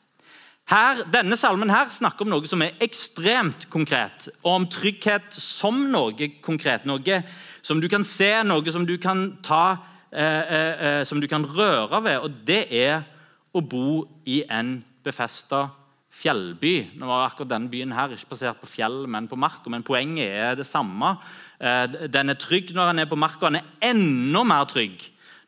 Her, 0.67 1.03
denne 1.13 1.37
salmen 1.39 1.71
her 1.71 1.91
snakker 1.93 2.25
om 2.25 2.31
noe 2.33 2.49
som 2.49 2.63
er 2.65 2.79
ekstremt 2.83 3.69
konkret, 3.71 4.27
og 4.41 4.49
om 4.51 4.65
trygghet 4.71 5.35
som 5.35 5.85
noe 5.93 6.31
konkret. 6.43 6.87
Noe 6.89 7.21
som 7.63 7.79
du 7.83 7.87
kan 7.91 8.03
se, 8.07 8.31
noe 8.47 8.73
som 8.73 8.87
du 8.87 8.97
kan 8.99 9.29
ta, 9.45 9.77
eh, 10.11 10.41
eh, 10.57 10.73
eh 10.87 11.03
som 11.07 11.21
du 11.21 11.27
kan 11.27 11.45
røre 11.45 12.01
ved. 12.03 12.17
Og 12.19 12.41
det 12.47 12.65
er 12.71 13.05
å 13.53 13.61
bo 13.61 14.07
i 14.25 14.43
en 14.49 14.83
befesta 15.03 15.69
fjellby. 16.17 16.75
Nå 16.97 17.07
var 17.09 17.27
akkurat 17.27 17.51
denne 17.53 17.71
byen 17.71 17.93
her 17.95 18.13
ikke 18.15 18.31
plassert 18.31 18.61
på 18.61 18.69
fjell, 18.69 19.05
men 19.09 19.29
på 19.29 19.37
marka. 19.39 19.69
Men 19.73 19.85
poenget 19.85 20.33
er 20.33 20.57
det 20.57 20.67
samme. 20.67 21.15
Eh, 21.59 21.85
den 22.09 22.33
er 22.33 22.39
trygg 22.41 22.73
når 22.75 22.91
han 22.91 23.03
er 23.03 23.09
på 23.09 23.19
marka. 23.19 23.49
Han 23.49 23.59
er 23.59 23.91
enda 23.91 24.43
mer 24.47 24.65
trygg 24.69 25.03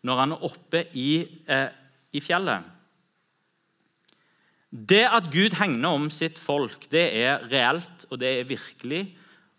når 0.05 0.21
han 0.21 0.35
er 0.35 0.45
oppe 0.47 0.85
i, 0.97 1.11
eh, 1.47 1.69
i 2.13 2.21
fjellet. 2.23 2.75
Det 4.69 5.05
at 5.09 5.31
Gud 5.33 5.57
hegner 5.57 5.89
om 5.89 6.09
sitt 6.13 6.37
folk, 6.37 6.85
det 6.91 7.07
er 7.17 7.47
reelt 7.49 8.05
og 8.11 8.19
det 8.21 8.35
er 8.39 8.49
virkelig. 8.49 9.07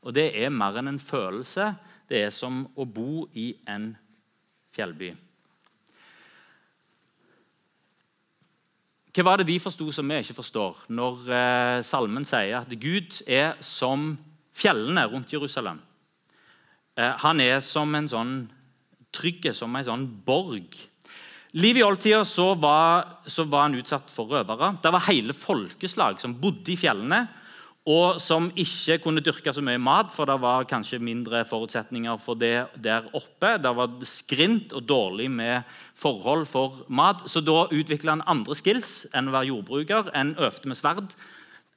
Og 0.06 0.14
det 0.14 0.30
er 0.38 0.54
mer 0.54 0.78
enn 0.78 0.94
en 0.94 1.02
følelse. 1.02 1.74
Det 2.08 2.22
er 2.24 2.30
som 2.30 2.62
å 2.76 2.86
bo 2.86 3.26
i 3.34 3.52
en 3.68 3.92
fjellby. 4.74 5.10
Hva 9.10 9.24
var 9.26 9.40
det 9.40 9.48
de 9.48 9.56
forsto 9.58 9.88
som 9.90 10.06
vi 10.06 10.20
ikke 10.22 10.36
forstår, 10.36 10.84
når 10.94 11.30
eh, 11.34 11.78
salmen 11.86 12.26
sier 12.28 12.60
at 12.60 12.70
Gud 12.78 13.16
er 13.26 13.56
som 13.64 14.12
fjellene 14.54 15.02
rundt 15.10 15.32
Jerusalem? 15.34 15.80
Eh, 16.94 17.16
han 17.24 17.42
er 17.42 17.58
som 17.64 17.90
en 17.98 18.06
sånn 18.10 18.34
trygg, 19.10 19.48
som 19.58 19.74
en 19.74 19.88
sånn 19.88 20.06
borg. 20.26 20.78
Livet 21.58 21.82
i 21.82 21.86
oldtida 21.88 22.22
så 22.22 22.52
var, 22.54 23.18
så 23.26 23.48
var 23.50 23.66
han 23.66 23.74
utsatt 23.80 24.12
for 24.14 24.30
røvere. 24.30 24.76
Det 24.78 24.94
var 24.94 25.08
hele 25.08 25.34
folkeslag 25.34 26.22
som 26.22 26.38
bodde 26.38 26.70
i 26.70 26.78
fjellene 26.78 27.24
og 27.88 28.18
som 28.20 28.50
ikke 28.60 28.98
kunne 29.00 29.22
dyrke 29.24 29.54
så 29.56 29.62
mye 29.64 29.80
mat, 29.80 30.10
for 30.12 30.28
det 30.28 30.36
var 30.42 30.66
kanskje 30.68 30.98
mindre 31.00 31.46
forutsetninger 31.48 32.18
for 32.20 32.36
det 32.36 32.66
der 32.76 33.06
oppe. 33.16 33.54
Det 33.56 33.72
var 33.76 33.88
skrint 34.04 34.74
og 34.76 34.84
dårlig 34.84 35.30
med 35.32 35.62
forhold 35.96 36.44
for 36.46 36.84
mat. 36.88 37.24
Så 37.26 37.40
da 37.40 37.64
utvikla 37.72 38.18
han 38.18 38.26
andre 38.28 38.54
skills 38.54 39.06
enn 39.16 39.30
å 39.30 39.36
være 39.38 39.48
jordbruker. 39.48 40.10
En 40.12 40.36
øvde 40.36 40.68
med 40.68 40.76
sverd. 40.76 41.16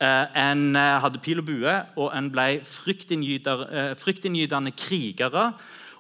Eh, 0.04 0.26
en 0.36 0.76
eh, 0.76 1.00
hadde 1.00 1.22
pil 1.24 1.40
og 1.40 1.48
bue, 1.48 1.78
og 1.96 2.12
en 2.12 2.28
ble 2.34 2.60
fryktinngytende 2.68 4.74
eh, 4.74 4.76
krigere. 4.76 5.54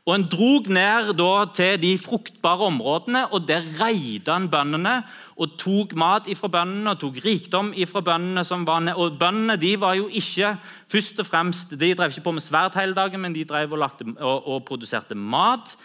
Og 0.04 0.16
En 0.16 0.26
drog 0.28 0.68
ned 0.68 1.14
til 1.56 1.78
de 1.82 1.98
fruktbare 1.98 2.68
områdene, 2.68 3.28
og 3.32 3.48
der 3.48 3.64
reide 3.80 4.32
han 4.32 4.50
bøndene 4.52 4.98
og 5.40 5.56
tok 5.58 5.96
mat 5.96 6.28
ifra 6.28 6.50
bøndene 6.52 6.92
og 6.92 7.00
tok 7.00 7.22
rikdom 7.24 7.72
ifra 7.76 8.02
bøndene. 8.02 8.44
som 8.44 8.68
var 8.68 8.80
ned. 8.80 8.94
Og 8.94 9.18
Bøndene 9.20 9.56
de 9.56 9.80
var 9.80 9.94
jo 9.94 10.08
ikke 10.08 10.58
først 10.92 11.20
og 11.20 11.26
fremst, 11.26 11.80
de 11.80 11.94
drev 11.96 12.10
ikke 12.10 12.22
på 12.22 12.32
med 12.32 12.42
sverd 12.42 12.76
hele 12.76 12.94
dagen, 12.94 13.22
men 13.22 13.36
de 13.36 13.46
drev 13.46 13.72
og, 13.72 13.78
lagde, 13.78 14.16
og, 14.20 14.48
og 14.48 14.66
produserte 14.66 15.16
mat. 15.16 15.78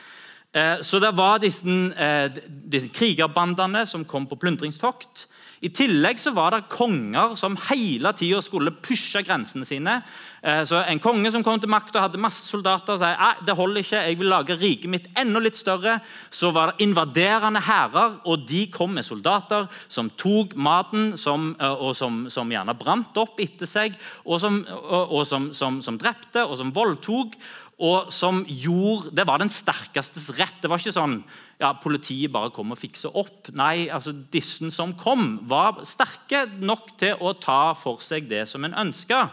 Eh, 0.54 0.82
så 0.82 0.98
det 0.98 1.16
var 1.16 1.38
disse, 1.38 1.64
eh, 1.96 2.30
disse 2.72 2.88
krigerbandene 2.88 3.86
som 3.86 4.04
kom 4.04 4.26
på 4.26 4.34
plyndringstokt. 4.34 5.28
I 5.60 5.70
tillegg 5.74 6.20
så 6.22 6.30
var 6.36 6.54
det 6.54 6.68
konger 6.70 7.34
som 7.38 7.56
hele 7.68 8.12
tida 8.14 8.38
skulle 8.44 8.70
pushe 8.84 9.22
grensene 9.26 9.66
sine. 9.66 9.96
Eh, 10.42 10.62
så 10.68 10.84
En 10.86 11.00
konge 11.02 11.30
som 11.34 11.42
kom 11.42 11.58
til 11.60 11.70
makta, 11.70 12.00
hadde 12.04 12.20
masse 12.20 12.46
soldater 12.46 12.94
og 12.94 13.02
sa 13.02 13.34
det 13.44 13.56
holder 13.58 13.82
ikke, 13.82 14.02
jeg 14.06 14.18
vil 14.20 14.30
lage 14.30 14.58
riket 14.58 14.90
mitt 14.90 15.08
enda 15.18 15.42
litt 15.42 15.58
større. 15.58 15.98
Så 16.30 16.52
var 16.54 16.72
det 16.72 16.86
invaderende 16.86 17.60
hærer, 17.60 18.20
og 18.24 18.46
de 18.46 18.66
kom 18.70 18.94
med 18.94 19.04
soldater 19.04 19.66
som 19.88 20.10
tok 20.10 20.54
maten, 20.54 21.16
som, 21.18 21.56
eh, 21.60 21.74
og 21.74 21.96
som, 21.96 22.26
som, 22.30 22.48
gjerne 22.48 22.78
brant 22.78 23.16
opp 23.18 23.40
etter 23.42 23.66
seg, 23.66 23.98
og, 24.24 24.38
som, 24.40 24.62
og, 24.68 25.18
og 25.18 25.26
som 25.26 25.98
drepte 25.98 26.46
og 26.46 26.56
som 26.60 26.72
voldtok 26.74 27.34
og 27.78 28.10
som 28.10 28.40
gjorde 28.42 29.12
Det 29.14 29.24
var 29.26 29.38
den 29.38 29.52
sterkestes 29.52 30.32
rett. 30.34 30.56
Det 30.60 30.70
var 30.70 30.80
ikke 30.82 30.96
sånn 30.96 31.20
ja, 31.60 31.72
politiet 31.78 32.32
bare 32.34 32.50
kom 32.54 32.74
og 32.74 32.78
fikser 32.78 33.14
opp. 33.14 33.52
Nei, 33.54 33.86
altså 33.90 34.12
disse 34.12 34.66
som 34.74 34.96
kom, 34.98 35.38
var 35.46 35.84
sterke 35.86 36.44
nok 36.58 36.96
til 36.98 37.22
å 37.22 37.36
ta 37.38 37.74
for 37.78 38.02
seg 38.02 38.26
det 38.30 38.44
som 38.50 38.66
en 38.66 38.74
ønska. 38.74 39.28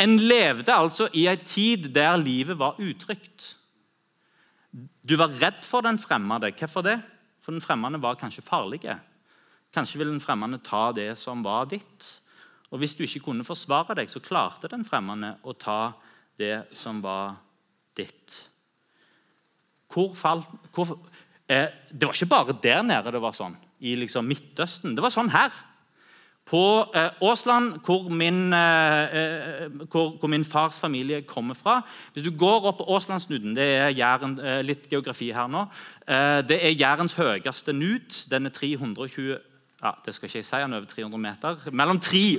En 0.00 0.18
levde 0.20 0.72
altså 0.72 1.08
i 1.16 1.26
en 1.28 1.40
tid 1.44 1.88
der 1.96 2.20
livet 2.20 2.60
var 2.60 2.80
utrygt. 2.80 3.56
Du 5.04 5.16
var 5.20 5.32
redd 5.40 5.64
for 5.64 5.84
den 5.84 6.00
fremmede. 6.00 6.52
Hvorfor 6.56 6.84
det? 6.84 6.98
For 7.44 7.52
den 7.52 7.64
fremmede 7.64 8.00
var 8.00 8.20
kanskje 8.20 8.44
farlig. 8.44 8.84
Kanskje 9.72 10.00
ville 10.00 10.12
den 10.12 10.24
fremmede 10.24 10.60
ta 10.64 10.90
det 10.96 11.14
som 11.20 11.44
var 11.44 11.68
ditt. 11.72 12.08
Og 12.72 12.80
Hvis 12.80 12.96
du 12.96 13.04
ikke 13.04 13.24
kunne 13.28 13.44
forsvare 13.44 13.96
deg, 13.96 14.08
så 14.08 14.20
klarte 14.20 14.68
den 14.68 14.84
fremmede 14.84 15.38
å 15.44 15.56
ta 15.56 15.92
det 15.92 16.11
som 16.76 17.02
var 17.04 17.36
ditt. 17.96 18.38
Hvor 19.92 20.14
falt, 20.16 20.48
hvor, 20.72 20.96
eh, 21.48 21.68
det 21.92 22.08
var 22.08 22.16
ikke 22.16 22.32
bare 22.32 22.56
der 22.62 22.82
nede 22.82 23.12
det 23.12 23.20
var 23.22 23.36
sånn, 23.36 23.56
i 23.80 23.96
liksom 23.98 24.26
Midtøsten. 24.28 24.96
Det 24.96 25.04
var 25.04 25.12
sånn 25.12 25.32
her. 25.34 25.52
På 26.48 26.90
eh, 26.94 27.10
Åsland, 27.22 27.76
hvor 27.86 28.08
min, 28.10 28.52
eh, 28.52 29.02
eh 29.14 29.68
hvor, 29.86 30.16
hvor 30.18 30.28
min, 30.28 30.44
fars 30.44 30.78
familie 30.78 31.22
kommer 31.22 31.54
fra 31.54 31.82
Hvis 32.12 32.24
du 32.24 32.32
går 32.34 32.66
opp 32.66 32.78
på 32.78 32.88
Åslandsnudden 32.90 33.54
Det 33.54 33.68
er 33.76 33.94
Jæren, 33.94 34.40
eh, 34.40 34.62
litt 34.62 34.88
geografi 34.90 35.30
her 35.30 35.46
nå. 35.46 35.68
Eh, 36.08 36.42
det 36.42 36.58
er 36.58 36.74
Jærens 36.74 37.14
høyeste 37.14 37.72
nut. 37.72 38.26
Den 38.30 38.46
er 38.46 38.50
320 38.50 39.38
ja, 39.82 39.90
det 40.04 40.14
skal 40.14 40.28
ikke 40.28 40.38
jeg 40.38 40.46
si, 40.46 40.56
den 40.56 40.72
er 40.72 40.78
over 40.78 40.86
300 40.86 41.18
meter. 41.18 41.70
Mellom 41.74 41.98
3 42.00 42.38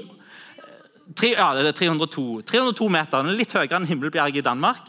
3, 1.11 1.33
ja, 1.35 1.49
det 1.57 1.73
er 1.73 1.77
302, 1.77 2.25
302 2.47 2.87
meter. 2.95 3.19
Er 3.19 3.37
litt 3.37 3.53
høyere 3.55 3.79
enn 3.79 3.89
Himmelbjerget 3.89 4.39
i 4.39 4.45
Danmark. 4.45 4.87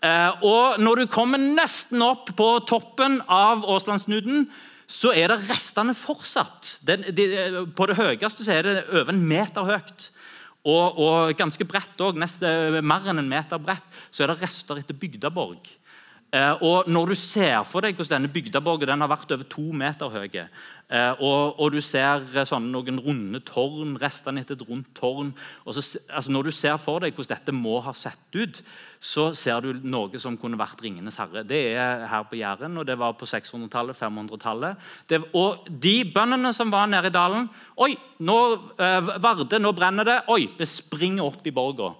Eh, 0.00 0.44
og 0.46 0.80
Når 0.80 1.02
du 1.02 1.12
kommer 1.12 1.40
nesten 1.40 2.00
opp 2.04 2.32
på 2.36 2.48
toppen 2.68 3.20
av 3.28 3.66
Åslandsnuden, 3.68 4.48
så 4.90 5.12
er 5.14 5.30
det 5.30 5.44
restene 5.46 5.94
fortsatt. 5.94 6.78
Den, 6.82 7.04
de, 7.14 7.26
på 7.76 7.86
det 7.86 7.98
høyeste 8.00 8.46
så 8.46 8.56
er 8.56 8.66
det 8.66 8.78
over 8.88 9.12
en 9.12 9.22
meter 9.22 9.68
høyt. 9.68 10.08
Og, 10.66 10.98
og 11.00 11.36
ganske 11.38 11.64
bredt 11.64 12.02
òg, 12.04 12.18
mer 12.20 13.06
enn 13.08 13.22
en 13.22 13.30
meter 13.30 13.60
bredt, 13.62 13.86
så 14.12 14.24
er 14.24 14.32
det 14.32 14.42
rester 14.42 14.80
etter 14.80 14.98
Bygdaborg. 14.98 15.70
Eh, 16.30 16.62
og 16.62 16.86
Når 16.86 17.10
du 17.10 17.14
ser 17.18 17.64
for 17.66 17.82
deg 17.82 17.96
hvordan 17.98 18.20
denne 18.20 18.30
bygdeborgen 18.30 18.86
den 18.86 19.02
har 19.02 19.10
vært 19.10 19.32
over 19.34 19.46
to 19.50 19.64
meter 19.74 20.12
høy, 20.14 20.28
eh, 20.38 21.14
og, 21.18 21.58
og, 21.58 21.72
du 21.74 21.80
ser 21.82 22.22
eh, 22.36 22.46
sånne, 22.46 22.70
noen 22.70 23.00
runde 23.02 23.40
tårn, 23.42 23.96
restene 23.98 24.44
etter 24.44 24.54
et 24.54 24.62
rundt 24.68 24.92
tårn 24.94 25.32
så, 25.66 25.82
altså 26.06 26.30
Når 26.30 26.46
du 26.46 26.52
ser 26.54 26.76
for 26.78 27.02
deg 27.02 27.16
hvordan 27.16 27.34
dette 27.34 27.54
må 27.56 27.80
ha 27.82 27.94
sett 27.96 28.38
ut, 28.38 28.60
så 29.02 29.30
ser 29.34 29.64
du 29.64 29.80
noe 29.82 30.20
som 30.22 30.36
kunne 30.38 30.60
vært 30.60 30.78
'Ringenes 30.78 31.18
herre'. 31.18 31.42
Det 31.42 31.74
er 31.74 32.06
her 32.06 32.22
på 32.22 32.38
Jæren, 32.38 32.78
og 32.78 32.86
det 32.86 32.98
var 32.98 33.16
på 33.18 33.26
600-tallet, 33.26 33.98
500-tallet. 33.98 34.76
Og 35.34 35.66
de 35.66 36.04
bøndene 36.14 36.52
som 36.54 36.70
var 36.70 36.86
nede 36.86 37.10
i 37.10 37.16
dalen 37.16 37.48
Oi, 37.80 37.96
nå, 38.20 38.38
eh, 38.78 39.18
Varde, 39.18 39.58
nå 39.58 39.72
brenner 39.72 40.04
det. 40.04 40.20
Oi, 40.28 40.46
det 40.58 40.68
springer 40.68 41.24
opp 41.24 41.46
i 41.46 41.50
borga. 41.50 41.94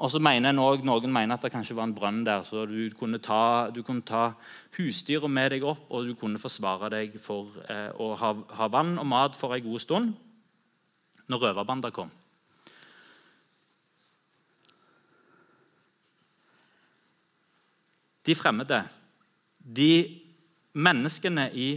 Og 0.00 0.08
så 0.08 0.16
mener 0.22 0.56
også, 0.56 0.86
Noen 0.88 1.12
mener 1.12 1.36
at 1.36 1.42
det 1.44 1.52
kanskje 1.52 1.74
var 1.76 1.84
en 1.84 1.92
brønn 1.94 2.22
der, 2.24 2.40
så 2.42 2.64
du 2.64 2.88
kunne 2.96 3.18
ta, 3.20 3.68
du 3.68 3.82
ta 4.00 4.32
husdyra 4.78 5.28
med 5.28 5.50
deg 5.52 5.66
opp, 5.68 5.82
og 5.90 6.06
du 6.08 6.14
kunne 6.16 6.40
forsvare 6.40 6.88
deg 6.94 7.18
for 7.20 7.52
eh, 7.68 7.92
å 7.92 8.14
ha, 8.16 8.32
ha, 8.56 8.68
vann 8.72 8.96
og 8.96 9.06
mat 9.06 9.36
for 9.36 9.52
en 9.52 9.64
god 9.66 9.84
stund 9.84 10.14
når 11.28 11.44
røverbanda 11.44 11.92
kom. 11.92 12.08
De 18.24 18.34
fremmede, 18.34 18.82
de 19.60 19.92
menneskene 20.72 21.50
i 21.52 21.74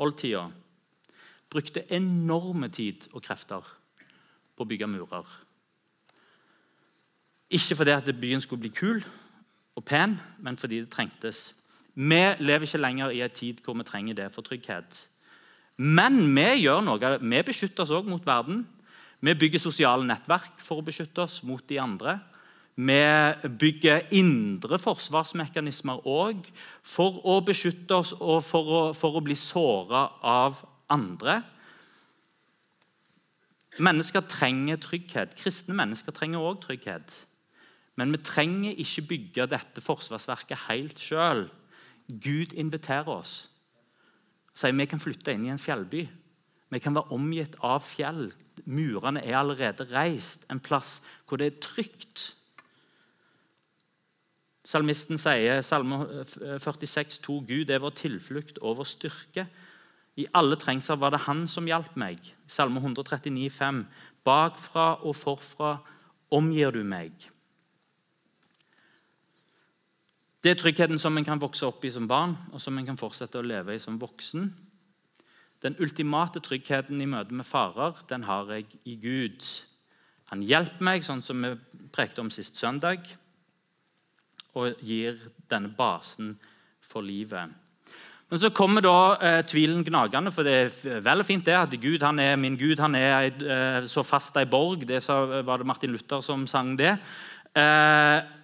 oldtida, 0.00 0.48
brukte 1.52 1.84
enorme 1.92 2.72
tid 2.72 3.10
og 3.12 3.20
krefter 3.24 3.68
på 4.56 4.64
å 4.64 4.68
bygge 4.68 4.88
murer. 4.88 5.45
Ikke 7.50 7.76
fordi 7.78 7.90
at 7.94 8.08
byen 8.20 8.40
skulle 8.40 8.60
bli 8.60 8.72
kul 8.74 9.04
og 9.76 9.84
pen, 9.84 10.16
men 10.42 10.56
fordi 10.56 10.80
det 10.82 10.90
trengtes. 10.90 11.54
Vi 11.94 12.22
lever 12.38 12.66
ikke 12.66 12.78
lenger 12.78 13.10
i 13.10 13.20
en 13.24 13.30
tid 13.30 13.60
hvor 13.64 13.74
vi 13.74 13.84
trenger 13.84 14.14
det 14.14 14.32
for 14.34 14.42
trygghet. 14.42 15.08
Men 15.76 16.18
vi 16.34 16.62
gjør 16.64 16.82
noe. 16.84 17.12
Vi 17.20 17.42
beskytter 17.44 17.84
oss 17.84 17.92
òg 17.92 18.08
mot 18.08 18.26
verden. 18.26 18.64
Vi 19.20 19.34
bygger 19.34 19.60
sosiale 19.60 20.04
nettverk 20.04 20.60
for 20.60 20.80
å 20.80 20.84
beskytte 20.84 21.24
oss 21.24 21.42
mot 21.44 21.64
de 21.68 21.80
andre. 21.80 22.18
Vi 22.76 23.00
bygger 23.60 24.10
indre 24.12 24.76
forsvarsmekanismer 24.80 26.04
òg 26.04 26.44
for 26.84 27.22
å 27.24 27.38
beskytte 27.44 27.96
oss 27.96 28.12
og 28.18 28.42
for 28.44 28.68
å, 28.68 28.80
for 28.92 29.16
å 29.16 29.24
bli 29.24 29.36
såra 29.36 30.10
av 30.20 30.60
andre. 30.92 31.40
Mennesker 33.80 34.24
trenger 34.28 34.80
trygghet. 34.80 35.32
Kristne 35.36 35.76
mennesker 35.76 36.12
trenger 36.16 36.44
òg 36.44 36.60
trygghet. 36.64 37.25
Men 37.96 38.12
vi 38.12 38.20
trenger 38.24 38.76
ikke 38.76 39.06
bygge 39.10 39.48
dette 39.48 39.82
forsvarsverket 39.84 40.66
helt 40.68 41.00
sjøl. 41.00 41.46
Gud 42.08 42.52
inviterer 42.52 43.08
oss. 43.08 43.48
Sier 44.56 44.76
vi 44.76 44.86
kan 44.88 45.02
flytte 45.02 45.34
inn 45.34 45.46
i 45.48 45.52
en 45.52 45.60
fjellby. 45.60 46.06
Vi 46.72 46.80
kan 46.82 46.96
være 46.96 47.14
omgitt 47.14 47.56
av 47.64 47.84
fjell. 47.86 48.30
Murene 48.64 49.22
er 49.24 49.38
allerede 49.38 49.86
reist. 49.92 50.44
En 50.50 50.60
plass 50.60 50.98
hvor 51.26 51.40
det 51.40 51.50
er 51.50 51.62
trygt. 51.62 52.32
Salmisten 54.66 55.20
sier 55.20 55.62
Salme 55.62 56.24
46, 56.26 57.20
2, 57.22 57.36
Gud 57.46 57.70
er 57.70 57.82
vår 57.84 57.94
tilflukt 58.00 58.58
og 58.58 58.80
vår 58.80 58.88
styrke. 58.90 59.46
I 60.18 60.26
alle 60.34 60.56
trengsler 60.58 60.98
var 60.98 61.12
det 61.14 61.26
Han 61.28 61.44
som 61.46 61.68
hjalp 61.68 61.94
meg. 61.94 62.18
Salme 62.50 62.80
139, 62.82 63.50
5, 63.52 63.84
Bakfra 64.26 64.88
og 65.06 65.14
forfra 65.14 65.76
omgir 66.34 66.74
du 66.74 66.82
meg. 66.82 67.12
Det 70.46 70.52
er 70.52 70.58
tryggheten 70.60 71.00
som 71.02 71.16
en 71.18 71.24
kan 71.26 71.40
vokse 71.42 71.66
opp 71.66 71.82
i 71.82 71.90
som 71.90 72.04
barn, 72.06 72.36
og 72.54 72.60
som 72.62 72.76
en 72.78 72.86
kan 72.86 72.98
fortsette 73.00 73.40
å 73.40 73.42
leve 73.42 73.74
i 73.74 73.80
som 73.82 73.96
voksen. 73.98 74.44
Den 75.58 75.74
ultimate 75.82 76.38
tryggheten 76.38 77.00
i 77.02 77.08
møte 77.10 77.34
med 77.34 77.48
farer 77.48 77.98
den 78.06 78.22
har 78.28 78.52
jeg 78.54 78.68
i 78.86 78.94
Gud. 79.02 79.42
Han 80.30 80.44
hjelper 80.46 80.86
meg, 80.86 81.02
sånn 81.02 81.24
som 81.26 81.42
vi 81.42 81.50
prekte 81.90 82.22
om 82.22 82.30
sist 82.30 82.60
søndag, 82.62 83.10
og 84.54 84.78
gir 84.86 85.18
denne 85.50 85.72
basen 85.74 86.36
for 86.78 87.02
livet. 87.02 87.50
Men 88.30 88.44
så 88.44 88.52
kommer 88.54 88.86
da 88.86 88.96
eh, 89.18 89.42
tvilen 89.50 89.82
gnagende, 89.82 90.30
for 90.30 90.46
det 90.46 90.56
er 90.60 91.02
vel 91.02 91.26
og 91.26 91.26
fint 91.26 91.50
det 91.50 91.58
at 91.58 91.74
Gud 91.74 92.06
han 92.06 92.22
er 92.22 92.38
min 92.38 92.54
Gud, 92.54 92.78
han 92.78 92.94
er 92.94 93.32
eh, 93.34 93.90
så 93.90 94.06
fast 94.06 94.38
ei 94.38 94.46
borg. 94.46 94.86
Det 94.86 95.02
var 95.10 95.58
det 95.58 95.66
Martin 95.66 95.90
Luther 95.90 96.22
som 96.22 96.46
sang 96.46 96.76
det. 96.78 96.94
Eh, 97.50 98.35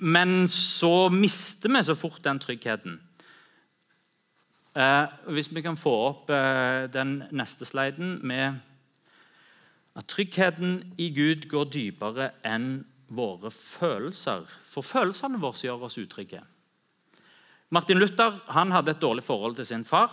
men 0.00 0.48
så 0.48 1.08
mister 1.12 1.72
vi 1.72 1.84
så 1.84 1.96
fort 1.98 2.22
den 2.24 2.40
tryggheten. 2.42 2.98
Eh, 4.78 5.06
hvis 5.34 5.50
vi 5.50 5.62
kan 5.64 5.78
få 5.78 5.94
opp 6.10 6.30
eh, 6.30 6.86
den 6.92 7.22
neste 7.34 7.66
sliden 7.66 8.18
med 8.26 8.60
at 9.98 10.06
tryggheten 10.06 10.94
i 11.00 11.08
Gud 11.10 11.48
går 11.50 11.70
dypere 11.74 12.30
enn 12.46 12.84
våre 13.08 13.50
følelser. 13.50 14.44
For 14.68 14.86
følelsene 14.86 15.40
våre 15.42 15.58
gjør 15.64 15.88
oss 15.88 15.98
utrygge. 15.98 16.44
Martin 17.74 17.98
Luther 17.98 18.38
han 18.54 18.72
hadde 18.72 18.94
et 18.94 19.02
dårlig 19.02 19.24
forhold 19.26 19.58
til 19.58 19.66
sin 19.66 19.84
far. 19.88 20.12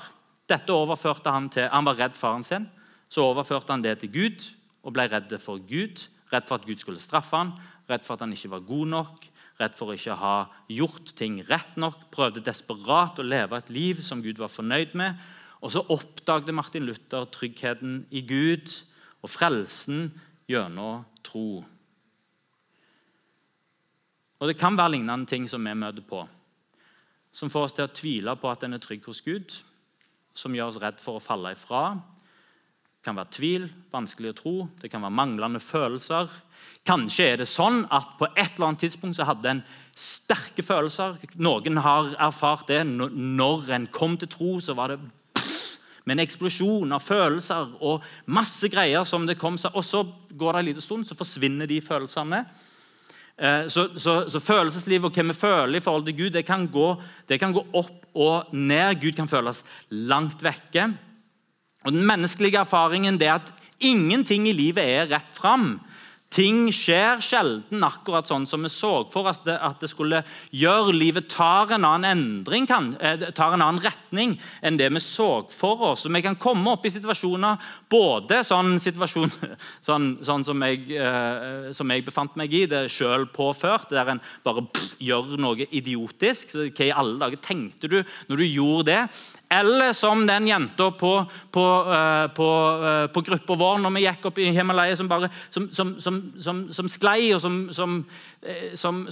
Dette 0.50 0.74
overførte 0.74 1.32
Han 1.32 1.50
til, 1.50 1.70
han 1.70 1.86
var 1.86 2.00
redd 2.00 2.18
faren 2.18 2.44
sin. 2.44 2.68
Så 3.10 3.24
overførte 3.24 3.72
han 3.72 3.84
det 3.84 4.00
til 4.00 4.12
Gud 4.12 4.50
og 4.84 4.94
ble 4.94 5.08
redd 5.12 5.32
for 5.42 5.62
Gud. 5.62 6.08
Redd 6.34 6.48
for 6.50 6.58
at 6.58 6.66
Gud 6.68 6.82
skulle 6.82 7.04
straffe 7.04 7.38
ham 7.38 7.54
redd 7.90 8.06
for 8.06 8.16
at 8.16 8.26
han 8.26 8.34
ikke 8.34 8.52
var 8.54 8.66
god 8.66 8.92
nok, 8.92 9.26
redd 9.60 9.78
for 9.78 9.94
ikke 9.94 10.14
å 10.16 10.20
ha 10.20 10.36
gjort 10.72 11.14
ting 11.18 11.40
rett 11.50 11.78
nok. 11.80 12.08
Prøvde 12.14 12.44
desperat 12.44 13.20
å 13.22 13.26
leve 13.26 13.60
et 13.60 13.72
liv 13.74 14.02
som 14.04 14.24
Gud 14.26 14.42
var 14.42 14.52
fornøyd 14.52 14.96
med. 14.98 15.20
Og 15.64 15.74
så 15.74 15.86
oppdagde 15.94 16.56
Martin 16.56 16.86
Luther 16.86 17.28
tryggheten 17.34 18.04
i 18.14 18.26
Gud 18.28 18.74
og 19.24 19.32
frelsen 19.32 20.10
gjennom 20.50 21.06
tro. 21.26 21.64
Og 24.36 24.50
Det 24.52 24.58
kan 24.60 24.76
være 24.78 24.98
lignende 24.98 25.30
ting 25.30 25.48
som 25.50 25.64
vi 25.64 25.74
møter 25.74 26.04
på, 26.06 26.20
som 27.32 27.50
får 27.50 27.70
oss 27.70 27.74
til 27.78 27.88
å 27.88 27.94
tvile 27.96 28.36
på 28.38 28.50
at 28.52 28.66
en 28.66 28.76
er 28.76 28.84
trygg 28.84 29.08
hos 29.08 29.24
Gud, 29.24 29.56
som 30.36 30.54
gjør 30.54 30.74
oss 30.74 30.82
redd 30.84 31.00
for 31.02 31.18
å 31.18 31.24
falle 31.24 31.54
ifra. 31.56 31.96
Det 33.06 33.12
kan 33.12 33.22
være 33.22 33.36
tvil, 33.38 33.66
vanskelig 33.94 34.32
å 34.32 34.38
tro, 34.40 34.54
det 34.82 34.90
kan 34.90 35.04
være 35.06 35.14
manglende 35.14 35.60
følelser, 35.62 36.32
Kanskje 36.86 37.26
er 37.32 37.40
det 37.42 37.48
sånn 37.50 37.84
at 37.94 38.12
på 38.20 38.28
et 38.30 38.56
eller 38.56 38.68
annet 38.68 38.84
tidspunkt 38.84 39.18
så 39.18 39.26
hadde 39.26 39.50
en 39.50 39.62
sterke 39.98 40.62
følelser. 40.62 41.16
Noen 41.42 41.80
har 41.82 42.12
erfart 42.28 42.68
det. 42.70 42.84
Når 42.86 43.72
en 43.74 43.88
kom 43.94 44.14
til 44.22 44.30
tro, 44.30 44.52
så 44.62 44.76
var 44.78 44.94
det 44.94 45.00
med 46.06 46.14
en 46.14 46.22
eksplosjon 46.22 46.94
av 46.94 47.02
følelser 47.02 47.72
og 47.82 48.06
masse 48.30 48.70
greier 48.70 49.08
som 49.10 49.26
det 49.26 49.40
kom 49.42 49.58
seg. 49.58 49.74
Og 49.74 49.88
så 49.88 50.04
går 50.30 50.54
det 50.54 50.62
en 50.62 50.70
liten 50.70 50.86
stund, 50.86 51.10
så 51.10 51.18
forsvinner 51.18 51.66
de 51.70 51.82
følelsene. 51.82 52.44
Eh, 53.36 53.66
så, 53.74 53.88
så, 53.98 54.20
så 54.30 54.44
følelseslivet 54.46 55.10
og 55.10 55.18
hva 55.18 55.26
vi 55.32 55.38
føler 55.40 55.80
i 55.80 55.84
forhold 55.84 56.06
til 56.06 56.20
Gud, 56.20 56.36
det 56.38 56.46
kan, 56.46 56.70
gå, 56.70 56.92
det 57.26 57.42
kan 57.42 57.56
gå 57.56 57.66
opp 57.82 58.06
og 58.14 58.54
ned. 58.54 59.02
Gud 59.02 59.18
kan 59.18 59.32
føles 59.32 59.66
langt 59.90 60.46
vekke. 60.46 60.92
Og 61.86 61.94
Den 61.94 62.06
menneskelige 62.06 62.60
erfaringen 62.60 63.22
er 63.22 63.38
at 63.38 63.52
ingenting 63.80 64.48
i 64.50 64.56
livet 64.58 64.86
er 64.86 65.12
rett 65.12 65.32
fram. 65.34 65.76
Ting 66.36 66.66
skjer 66.74 67.22
sjelden 67.24 67.84
akkurat 67.86 68.28
sånn 68.28 68.44
som 68.50 68.66
vi 68.66 68.70
så 68.74 69.06
for 69.14 69.30
oss 69.30 69.38
at 69.46 69.80
det 69.80 69.88
skulle 69.88 70.20
gjøre. 70.52 70.92
Livet 70.92 71.30
tar 71.32 71.72
en 71.72 71.86
annen 71.88 72.10
endring, 72.10 72.66
kan, 72.68 72.90
eh, 73.00 73.30
tar 73.32 73.54
en 73.54 73.62
annen 73.62 73.80
retning 73.80 74.34
enn 74.62 74.76
det 74.76 74.90
vi 74.92 75.00
så 75.00 75.50
for 75.50 75.94
oss. 75.94 76.02
Så 76.04 76.12
Vi 76.12 76.22
kan 76.22 76.36
komme 76.36 76.74
opp 76.74 76.86
i 76.86 76.90
situasjoner, 76.90 77.58
både 77.90 78.44
sånn 78.44 78.80
situasjon 78.82 79.32
sånn, 79.88 80.18
sånn 80.26 80.44
som, 80.44 80.60
jeg, 80.60 80.92
eh, 80.92 81.72
som, 81.72 81.88
jeg, 81.88 82.04
befant 82.04 82.36
meg 82.36 82.52
i, 82.52 82.66
det 82.66 82.90
sjøl 82.92 83.28
påført, 83.28 83.90
der 83.90 84.10
en 84.10 84.22
bare 84.44 84.66
pff, 84.66 84.98
gjør 85.00 85.38
noe 85.38 85.70
idiotisk. 85.72 86.52
Så 86.52 86.68
hva 86.68 86.86
i 86.86 86.92
alle 86.92 87.20
dager 87.20 87.38
tenkte 87.38 87.88
du 87.88 88.04
når 88.28 88.36
du 88.36 88.44
gjorde 88.44 88.86
det? 88.92 89.02
Eller 89.50 89.94
som 89.94 90.24
den 90.28 90.48
jenta 90.48 90.88
på, 90.92 91.12
på, 91.52 91.66
uh, 91.86 92.28
på, 92.34 92.48
uh, 92.82 93.08
på 93.14 93.22
gruppa 93.22 93.58
vår 93.60 93.82
når 93.84 93.94
vi 93.94 94.06
gikk 94.06 94.30
opp 94.30 94.40
i 94.42 94.50
Himalaya, 94.56 94.96
som, 94.98 95.10
bare, 95.12 95.30
som, 95.54 95.68
som, 95.72 95.92
som, 96.74 96.90
sklei 96.90 97.30
og 97.36 97.44
som, 97.44 97.60
som, 97.74 98.00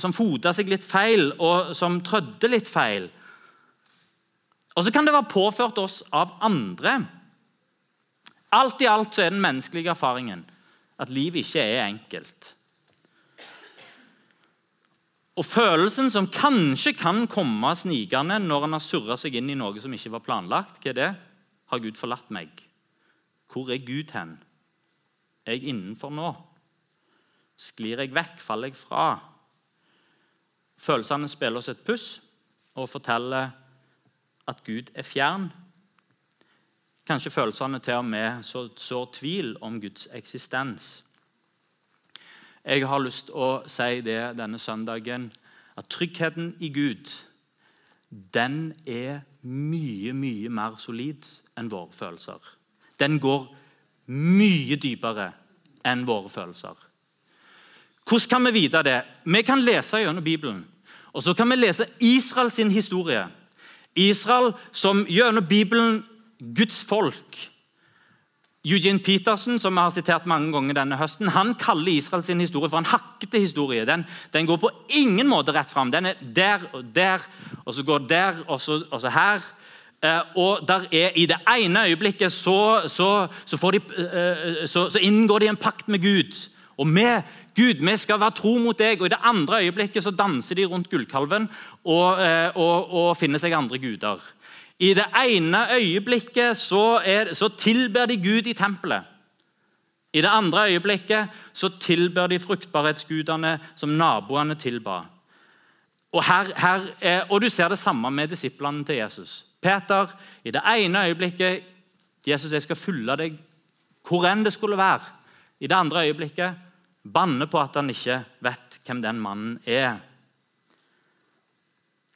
som, 0.01 0.15
foda 0.15 0.53
seg 0.55 0.71
litt 0.73 0.85
feil, 0.85 1.29
og 1.37 1.75
som 1.77 2.01
trødde 2.05 2.49
litt 2.49 2.71
feil. 2.71 3.11
Og 4.73 4.85
så 4.85 4.93
kan 4.93 5.05
det 5.05 5.13
være 5.13 5.29
påført 5.29 5.77
oss 5.77 6.01
av 6.09 6.33
andre. 6.41 6.97
Alt 8.57 8.81
i 8.81 8.89
alt 8.89 9.13
så 9.13 9.27
er 9.27 9.33
den 9.33 9.43
menneskelige 9.43 9.93
erfaringen 9.93 10.43
at 11.01 11.13
livet 11.13 11.45
ikke 11.45 11.61
er 11.61 11.87
enkelt. 11.87 12.53
Og 15.33 15.45
følelsen 15.45 16.11
som 16.13 16.29
kanskje 16.29 16.93
kan 16.93 17.23
komme 17.31 17.71
snikende 17.75 18.37
når 18.43 18.67
han 18.67 18.77
har 18.77 18.83
surra 18.85 19.17
seg 19.17 19.39
inn 19.39 19.49
i 19.49 19.57
noe 19.57 19.81
som 19.81 19.93
ikke 19.95 20.13
var 20.13 20.25
planlagt, 20.27 20.77
hva 20.83 20.91
er 20.91 20.99
det? 20.99 21.11
Har 21.73 21.81
Gud 21.81 21.97
forlatt 21.97 22.29
meg? 22.33 22.51
Hvor 23.49 23.71
er 23.73 23.81
Gud 23.81 24.13
hen? 24.13 24.35
Er 25.45 25.57
jeg 25.57 25.73
innenfor 25.73 26.13
nå? 26.13 26.29
Sklir 27.57 28.03
jeg 28.03 28.13
vekk? 28.13 28.37
Faller 28.41 28.69
jeg 28.69 28.77
fra? 28.77 29.07
Følelsene 30.77 31.29
spiller 31.31 31.61
oss 31.61 31.71
et 31.73 31.83
puss. 31.85 32.21
og 32.75 32.89
forteller 32.89 33.51
at 34.49 34.63
Gud 34.65 34.89
er 34.95 35.05
fjern. 35.05 35.51
Kanskje 37.05 37.29
følelsene 37.29 37.79
til 37.79 37.99
og 37.99 38.05
med 38.05 38.43
så 38.43 38.63
sår 38.77 39.11
tvil 39.13 39.57
om 39.61 39.81
Guds 39.81 40.07
eksistens. 40.13 41.03
Jeg 42.65 42.87
har 42.87 43.03
lyst 43.03 43.27
til 43.27 43.35
å 43.35 43.49
si 43.67 43.99
det 44.05 44.37
denne 44.39 44.59
søndagen, 44.59 45.31
at 45.75 45.89
tryggheten 45.91 46.53
i 46.63 46.69
Gud 46.71 47.09
den 48.33 48.73
er 48.87 49.23
mye, 49.41 50.13
mye 50.13 50.49
mer 50.53 50.77
solid 50.77 51.25
enn 51.57 51.71
våre 51.71 51.91
følelser. 51.91 52.39
Den 52.99 53.17
går 53.19 53.47
mye 54.13 54.77
dypere 54.77 55.31
enn 55.83 56.05
våre 56.07 56.29
følelser. 56.29 56.77
Hvordan 58.07 58.29
kan 58.29 58.45
vi 58.45 58.51
vite 58.51 58.83
det? 58.85 58.99
Vi 59.25 59.41
kan 59.41 59.63
lese 59.63 60.03
gjennom 60.03 60.23
Bibelen. 60.23 60.63
Og 61.13 61.23
så 61.23 61.33
kan 61.33 61.49
vi 61.49 61.55
lese 61.55 61.87
Israels 61.99 62.57
historie. 62.57 63.27
Israel 63.95 64.53
som 64.71 65.05
gjennom 65.09 65.45
Bibelen 65.45 66.03
Guds 66.55 66.83
folk. 66.83 67.49
Eugene 68.63 69.01
Peterson 69.03 69.57
som 69.59 69.75
jeg 69.75 69.83
har 69.83 69.91
sitert 69.91 70.27
mange 70.29 70.53
ganger 70.53 70.77
denne 70.77 70.95
høsten, 70.95 71.27
han 71.35 71.51
kaller 71.59 71.97
Israels 71.97 72.29
historie 72.31 72.71
for 72.71 72.79
en 72.79 72.87
hakkete 72.87 73.41
historie. 73.43 73.83
Den, 73.85 74.05
den, 74.31 74.47
går 74.47 74.61
på 74.61 74.71
ingen 74.95 75.27
måte 75.27 75.51
rett 75.51 75.71
fram. 75.71 75.91
Den 75.91 76.07
er 76.13 76.21
der 76.21 76.63
og 76.71 76.85
der, 76.95 77.25
og 77.65 77.75
så 77.75 77.83
går 77.83 78.07
der 78.07 78.39
og 78.47 78.61
så, 78.61 78.79
og 78.89 79.01
så 79.03 79.11
her. 79.11 79.43
Eh, 80.03 80.21
og 80.39 80.63
der 80.67 80.87
er, 80.91 81.11
I 81.15 81.25
det 81.25 81.41
ene 81.57 81.87
øyeblikket 81.89 82.31
så, 82.31 82.87
så, 82.87 83.27
de, 83.71 83.81
eh, 83.99 84.67
så, 84.67 84.87
inngår 85.01 85.39
de 85.39 85.51
en 85.51 85.59
pakt 85.59 85.87
med 85.87 85.99
Gud. 85.99 86.39
Og 86.77 86.87
med 86.87 87.21
Gud, 87.55 87.83
vi 87.83 87.97
skal 87.97 88.19
være 88.19 88.37
tro 88.39 88.57
mot 88.63 88.79
deg. 88.79 89.01
Og 89.01 89.05
I 89.05 89.09
det 89.11 89.19
andre 89.23 89.59
øyeblikket 89.63 90.03
så 90.03 90.11
danser 90.11 90.55
de 90.55 90.65
rundt 90.65 90.89
gullkalven 90.89 91.49
og, 91.83 92.23
eh, 92.23 92.55
og, 92.55 92.93
og 92.93 93.17
finner 93.17 93.43
seg 93.43 93.59
andre 93.59 93.79
guder. 93.79 94.23
I 94.83 94.91
det 94.97 95.05
ene 95.15 95.63
øyeblikket 95.77 96.57
så, 96.59 96.99
er, 97.05 97.33
så 97.33 97.47
tilber 97.57 98.09
de 98.09 98.17
Gud 98.19 98.49
i 98.49 98.55
tempelet. 98.57 99.03
I 100.13 100.21
det 100.21 100.29
andre 100.29 100.67
øyeblikket 100.69 101.29
så 101.53 101.69
tilber 101.79 102.27
de 102.27 102.39
fruktbarhetsgudene 102.39 103.55
som 103.75 103.95
naboene 103.97 104.55
tilba. 104.59 105.05
Og, 106.13 106.21
her, 106.23 106.51
her, 106.57 107.23
og 107.31 107.41
Du 107.41 107.49
ser 107.49 107.71
det 107.71 107.79
samme 107.79 108.11
med 108.11 108.27
disiplene 108.27 108.85
til 108.85 108.95
Jesus. 108.95 109.45
Peter, 109.61 110.11
i 110.43 110.51
det 110.51 110.61
ene 110.75 111.07
øyeblikket 111.07 111.63
Jesus, 112.27 112.51
jeg 112.51 112.61
skal 112.61 112.75
følge 112.75 113.17
deg 113.17 113.39
hvor 114.03 114.27
enn 114.27 114.43
det 114.43 114.53
skulle 114.53 114.77
være. 114.77 115.07
I 115.59 115.67
det 115.67 115.75
andre 115.75 116.05
øyeblikket 116.07 116.59
banner 117.13 117.47
på 117.47 117.59
at 117.59 117.75
han 117.79 117.89
ikke 117.89 118.19
vet 118.43 118.79
hvem 118.85 119.01
den 119.01 119.19
mannen 119.19 119.59
er. 119.65 119.95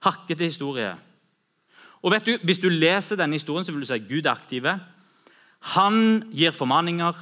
Hakkete 0.03 0.43
historie. 0.43 0.97
Og 2.01 2.12
vet 2.12 2.25
du, 2.25 2.38
Hvis 2.43 2.60
du 2.60 2.69
leser 2.69 3.15
denne 3.15 3.36
historien, 3.36 3.65
så 3.65 3.71
vil 3.71 3.81
du 3.81 3.86
si 3.86 3.93
at 3.93 4.10
Gud 4.10 4.25
er 4.25 4.31
aktive. 4.31 4.79
Han 5.75 6.23
gir 6.31 6.51
formaninger. 6.51 7.13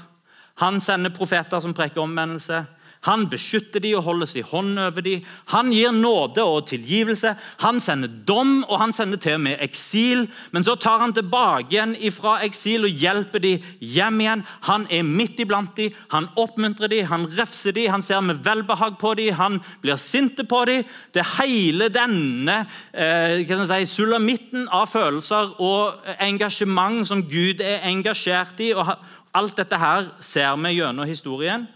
Han 0.55 0.79
sender 0.79 1.09
profeter 1.15 1.59
som 1.59 1.73
preker 1.73 2.01
omvendelse. 2.01 2.65
Han 3.05 3.27
beskytter 3.29 3.83
de 3.83 3.93
og 3.97 4.05
holder 4.07 4.29
sin 4.29 4.47
hånd 4.49 4.79
over 4.81 5.03
de. 5.05 5.19
Han 5.53 5.71
gir 5.73 5.93
nåde 5.93 6.43
og 6.43 6.65
tilgivelse. 6.71 7.35
Han 7.61 7.79
sender 7.83 8.09
dom, 8.27 8.63
og 8.63 8.79
han 8.81 8.93
sender 8.95 9.21
til 9.21 9.37
og 9.37 9.43
med 9.45 9.61
eksil. 9.63 10.25
Men 10.51 10.65
så 10.65 10.75
tar 10.81 11.03
han 11.03 11.13
tilbake 11.13 11.69
igjen 11.75 11.95
fra 12.15 12.39
eksil 12.45 12.87
og 12.87 13.03
hjelper 13.03 13.43
de 13.43 13.53
hjem 13.79 14.21
igjen. 14.23 14.45
Han 14.69 14.87
er 14.89 15.05
midt 15.05 15.39
iblant 15.43 15.75
de, 15.77 15.91
han 16.11 16.29
oppmuntrer 16.39 16.91
de, 16.91 17.03
han 17.05 17.27
refser 17.37 17.75
de, 17.75 17.87
han 17.91 18.03
ser 18.05 18.23
med 18.25 18.41
velbehag 18.45 18.97
på 19.01 19.13
de, 19.19 19.29
han 19.35 19.59
blir 19.83 19.99
sinte 20.01 20.45
på 20.47 20.63
de. 20.69 20.81
Det 21.13 21.21
er 21.21 21.33
hele 21.39 21.89
denne 21.93 22.61
eh, 22.93 23.45
si, 23.45 23.81
sulamitten 23.89 24.69
av 24.73 24.89
følelser 24.91 25.55
og 25.61 26.05
engasjement 26.19 27.05
som 27.07 27.23
Gud 27.29 27.61
er 27.61 27.85
engasjert 27.89 28.59
i. 28.65 28.73
og 28.73 28.95
Alt 29.35 29.57
dette 29.59 29.79
her 29.79 30.11
ser 30.23 30.55
vi 30.63 30.77
gjennom 30.77 31.07
historien. 31.09 31.67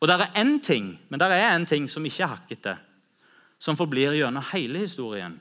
Og 0.00 0.08
det 0.08 0.16
er 0.16 0.38
én 0.40 0.56
ting, 0.64 0.94
men 1.08 1.20
det 1.20 1.28
er 1.28 1.52
en 1.52 1.66
ting 1.66 1.88
som 1.90 2.04
ikke 2.04 2.24
er 2.24 2.32
hakkete, 2.32 2.76
som 3.60 3.76
forblir 3.76 4.16
gjennom 4.16 4.44
hele 4.52 4.86
historien. 4.86 5.36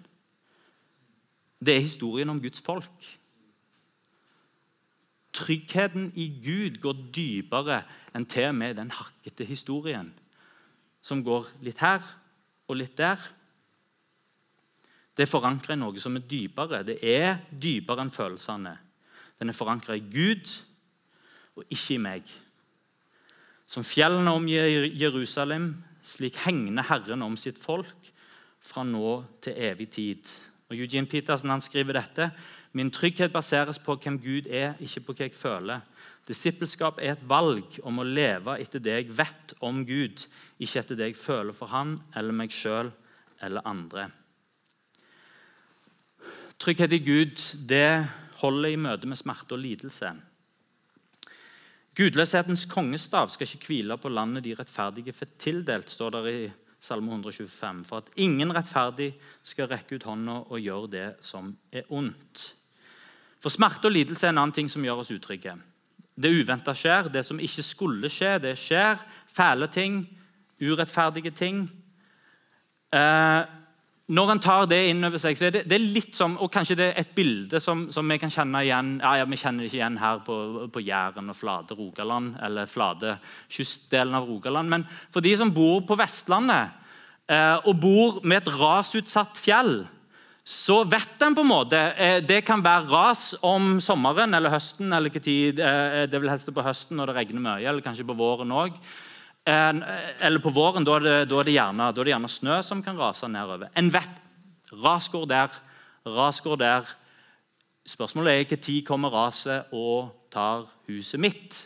Det 1.60 1.76
er 1.76 1.86
historien 1.88 2.30
om 2.30 2.41
Guds 2.41 2.62
folk. 2.62 3.08
Tryggheten 5.34 6.12
i 6.15 6.28
Gud 6.43 6.82
går 6.82 7.00
dypere 7.15 7.84
enn 8.15 8.26
til 8.28 8.50
og 8.50 8.56
med 8.56 8.76
den 8.76 8.91
hakkete 8.91 9.48
historien, 9.48 10.12
som 11.02 11.24
går 11.24 11.48
litt 11.63 11.80
her 11.80 12.04
og 12.67 12.80
litt 12.80 12.98
der. 12.98 13.19
Det 15.15 15.24
er 15.24 15.32
forankra 15.32 15.76
i 15.76 15.80
noe 15.80 16.00
som 16.00 16.15
er 16.15 16.28
dypere. 16.28 16.84
Det 16.84 16.98
er 17.04 17.39
dypere 17.52 18.04
enn 18.04 18.12
følelsene. 18.12 18.76
Den 19.39 19.52
er 19.52 19.56
forankra 19.56 19.95
i 19.95 20.04
Gud 20.04 20.52
og 21.56 21.63
ikke 21.69 21.95
i 21.95 22.04
meg. 22.04 22.30
Som 23.69 23.86
fjellene 23.86 24.32
omgir 24.34 24.88
Jerusalem, 24.97 25.75
slik 26.01 26.39
hegner 26.41 26.88
Herren 26.89 27.21
om 27.21 27.36
sitt 27.38 27.60
folk 27.62 28.08
fra 28.65 28.82
nå 28.82 29.19
til 29.45 29.60
evig 29.62 29.91
tid. 29.93 30.32
Og 30.71 30.79
Eugene 30.79 31.10
Petersen 31.10 31.53
han 31.53 31.62
skriver 31.62 31.99
dette. 31.99 32.32
Min 32.73 32.89
trygghet 32.93 33.34
baseres 33.34 33.77
på 33.82 33.93
hvem 34.01 34.17
Gud 34.21 34.49
er, 34.49 34.73
ikke 34.82 35.03
på 35.05 35.13
hva 35.13 35.27
jeg 35.27 35.38
føler. 35.38 35.84
Disippelskap 36.25 36.97
er 37.01 37.13
et 37.13 37.27
valg 37.29 37.77
om 37.86 38.01
å 38.01 38.08
leve 38.08 38.58
etter 38.62 38.82
det 38.82 38.95
jeg 38.95 39.17
vet 39.17 39.53
om 39.65 39.84
Gud, 39.86 40.25
ikke 40.58 40.82
etter 40.82 40.97
det 40.97 41.12
jeg 41.12 41.19
føler 41.21 41.53
for 41.58 41.69
Han 41.69 41.95
eller 42.17 42.36
meg 42.36 42.53
sjøl 42.53 42.89
eller 43.45 43.69
andre. 43.69 44.08
Trygghet 46.60 46.97
i 46.97 47.01
Gud 47.05 47.45
det 47.69 48.10
holder 48.41 48.73
i 48.73 48.82
møte 48.82 49.08
med 49.08 49.21
smerte 49.21 49.55
og 49.55 49.62
lidelse. 49.62 50.12
Gudløshetens 51.99 52.63
kongestav 52.71 53.27
skal 53.33 53.49
ikke 53.57 53.73
hvile 53.73 53.97
på 53.99 54.07
landet 54.13 54.45
de 54.45 54.53
rettferdige 54.55 55.12
får 55.12 55.33
tildelt, 55.41 55.89
står 55.91 56.13
det 56.15 56.31
i 56.31 56.45
Salme 56.79 57.12
125, 57.12 57.81
for 57.83 57.99
at 57.99 58.13
ingen 58.15 58.53
rettferdig 58.55 59.09
skal 59.43 59.67
rekke 59.67 59.97
ut 59.97 60.05
hånda 60.07 60.38
og 60.47 60.62
gjøre 60.63 60.91
det 60.93 61.07
som 61.27 61.49
er 61.75 61.89
ondt. 61.91 62.45
For 63.43 63.51
smerte 63.51 63.89
og 63.89 63.97
lidelse 63.97 64.29
er 64.29 64.31
en 64.31 64.39
annen 64.45 64.55
ting 64.55 64.71
som 64.71 64.85
gjør 64.85 65.01
oss 65.03 65.12
utrygge. 65.12 65.57
Det 66.15 66.31
uventa 66.31 66.71
skjer. 66.75 67.12
Det 67.12 67.25
som 67.27 67.39
ikke 67.39 67.63
skulle 67.67 68.12
skje, 68.12 68.38
det 68.47 68.55
skjer. 68.59 68.99
Fæle 69.27 69.67
ting, 69.67 70.01
urettferdige 70.63 71.35
ting. 71.35 71.65
Eh, 72.95 73.43
når 74.10 74.32
en 74.34 74.41
tar 74.41 74.65
det 74.69 74.80
inn 74.89 75.06
over 75.06 75.22
seg, 75.22 75.38
så 75.38 75.48
er 75.48 75.54
det, 75.54 75.62
det 75.69 75.78
er 75.78 75.86
litt 75.93 76.15
som 76.17 76.34
og 76.41 76.50
kanskje 76.54 76.80
det 76.80 76.88
er 76.89 77.04
et 77.04 77.12
bilde 77.13 77.60
som, 77.62 77.86
som 77.93 78.10
vi 78.10 78.17
kan 78.22 78.32
kjenne 78.34 78.63
igjen 78.65 78.95
ja, 79.04 79.12
ja, 79.22 79.28
Vi 79.30 79.38
kjenner 79.38 79.62
det 79.62 79.69
ikke 79.69 79.78
igjen 79.78 80.00
her 80.02 80.24
på, 80.26 80.38
på 80.74 80.82
Jæren 80.82 81.30
og 81.30 81.38
Flate 81.38 81.78
Rogaland, 81.78 82.34
eller 82.45 82.69
Flate 82.69 83.19
kystdelen 83.54 84.17
av 84.17 84.26
Rogaland. 84.26 84.72
Men 84.74 84.88
for 85.13 85.22
de 85.22 85.36
som 85.38 85.54
bor 85.54 85.84
på 85.86 85.98
Vestlandet 86.00 86.74
eh, 87.30 87.58
og 87.62 87.78
bor 87.84 88.19
med 88.26 88.41
et 88.41 88.52
rasutsatt 88.58 89.38
fjell, 89.38 89.84
så 90.50 90.80
vet 90.89 91.22
en 91.22 91.36
på 91.38 91.43
en 91.45 91.52
måte 91.52 91.78
eh, 91.93 92.24
Det 92.26 92.39
kan 92.48 92.63
være 92.65 92.89
ras 92.89 93.36
om 93.45 93.76
sommeren 93.84 94.34
eller 94.34 94.50
høsten, 94.56 94.89
eller 94.89 95.13
hva 95.13 95.22
tid, 95.22 95.62
eh, 95.62 96.08
det 96.10 96.17
vil 96.17 96.34
helst 96.34 96.50
på 96.50 96.65
høsten 96.65 96.98
når 96.98 97.12
det 97.12 97.17
regner 97.19 97.45
mye, 97.45 97.62
eller 97.62 97.86
kanskje 97.86 98.08
på 98.10 98.17
våren 98.17 98.58
òg. 98.58 98.82
Eller 99.47 100.41
på 100.43 100.52
våren, 100.54 100.86
da 100.86 100.97
er, 100.99 101.06
det, 101.06 101.17
da, 101.30 101.39
er 101.39 101.47
det 101.47 101.56
gjerne, 101.56 101.89
da 101.93 102.02
er, 102.02 102.06
det, 102.06 102.13
gjerne, 102.13 102.30
snø 102.30 102.60
som 102.65 102.84
kan 102.86 102.99
rase 102.99 103.30
nedover. 103.32 103.71
En 103.78 103.91
vet 103.93 104.25
ras 104.84 105.08
går 105.10 105.25
der, 105.30 105.60
ras 106.06 106.41
går 106.45 106.60
der. 106.62 106.95
Spørsmålet 107.89 108.34
er 108.34 108.43
når 108.43 108.82
kommer 108.86 109.13
raset 109.13 109.71
og 109.73 110.12
tar 110.32 110.67
huset 110.88 111.19
mitt. 111.19 111.63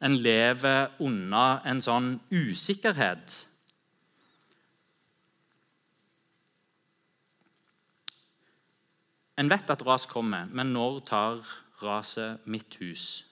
En 0.00 0.16
lever 0.16 0.94
unna 1.02 1.60
en 1.66 1.82
sånn 1.84 2.14
usikkerhet. 2.30 3.40
En 9.40 9.48
vet 9.48 9.72
at 9.72 9.82
ras 9.86 10.06
kommer, 10.06 10.46
men 10.52 10.72
når 10.76 11.00
tar 11.08 11.42
raset 11.82 12.46
mitt 12.46 12.76
hus? 12.80 13.24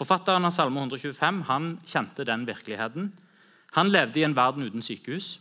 Forfatteren 0.00 0.48
av 0.48 0.54
Salme 0.56 0.80
125 0.80 1.42
han 1.50 1.74
kjente 1.84 2.24
den 2.24 2.46
virkeligheten. 2.48 3.10
Han 3.76 3.90
levde 3.92 4.22
i 4.22 4.24
en 4.24 4.36
verden 4.36 4.64
uten 4.64 4.80
sykehus, 4.80 5.34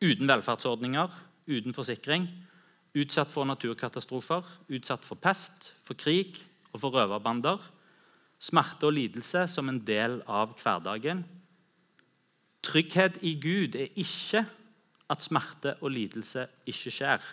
uten 0.00 0.30
velferdsordninger, 0.30 1.12
uten 1.52 1.76
forsikring. 1.76 2.24
Utsatt 2.96 3.28
for 3.28 3.44
naturkatastrofer, 3.44 4.46
utsatt 4.72 5.04
for 5.04 5.20
pest, 5.20 5.74
for 5.84 6.00
krig 6.00 6.40
og 6.72 6.80
for 6.80 6.96
røverbander. 6.96 7.60
Smerte 8.40 8.88
og 8.88 8.96
lidelse 8.96 9.44
som 9.52 9.68
en 9.68 9.82
del 9.84 10.22
av 10.24 10.56
hverdagen. 10.62 11.20
Trygghet 12.64 13.20
i 13.20 13.36
Gud 13.36 13.76
er 13.76 13.92
ikke 14.00 14.46
at 15.12 15.28
smerte 15.28 15.76
og 15.82 15.92
lidelse 15.92 16.48
ikke 16.64 16.96
skjer. 17.02 17.30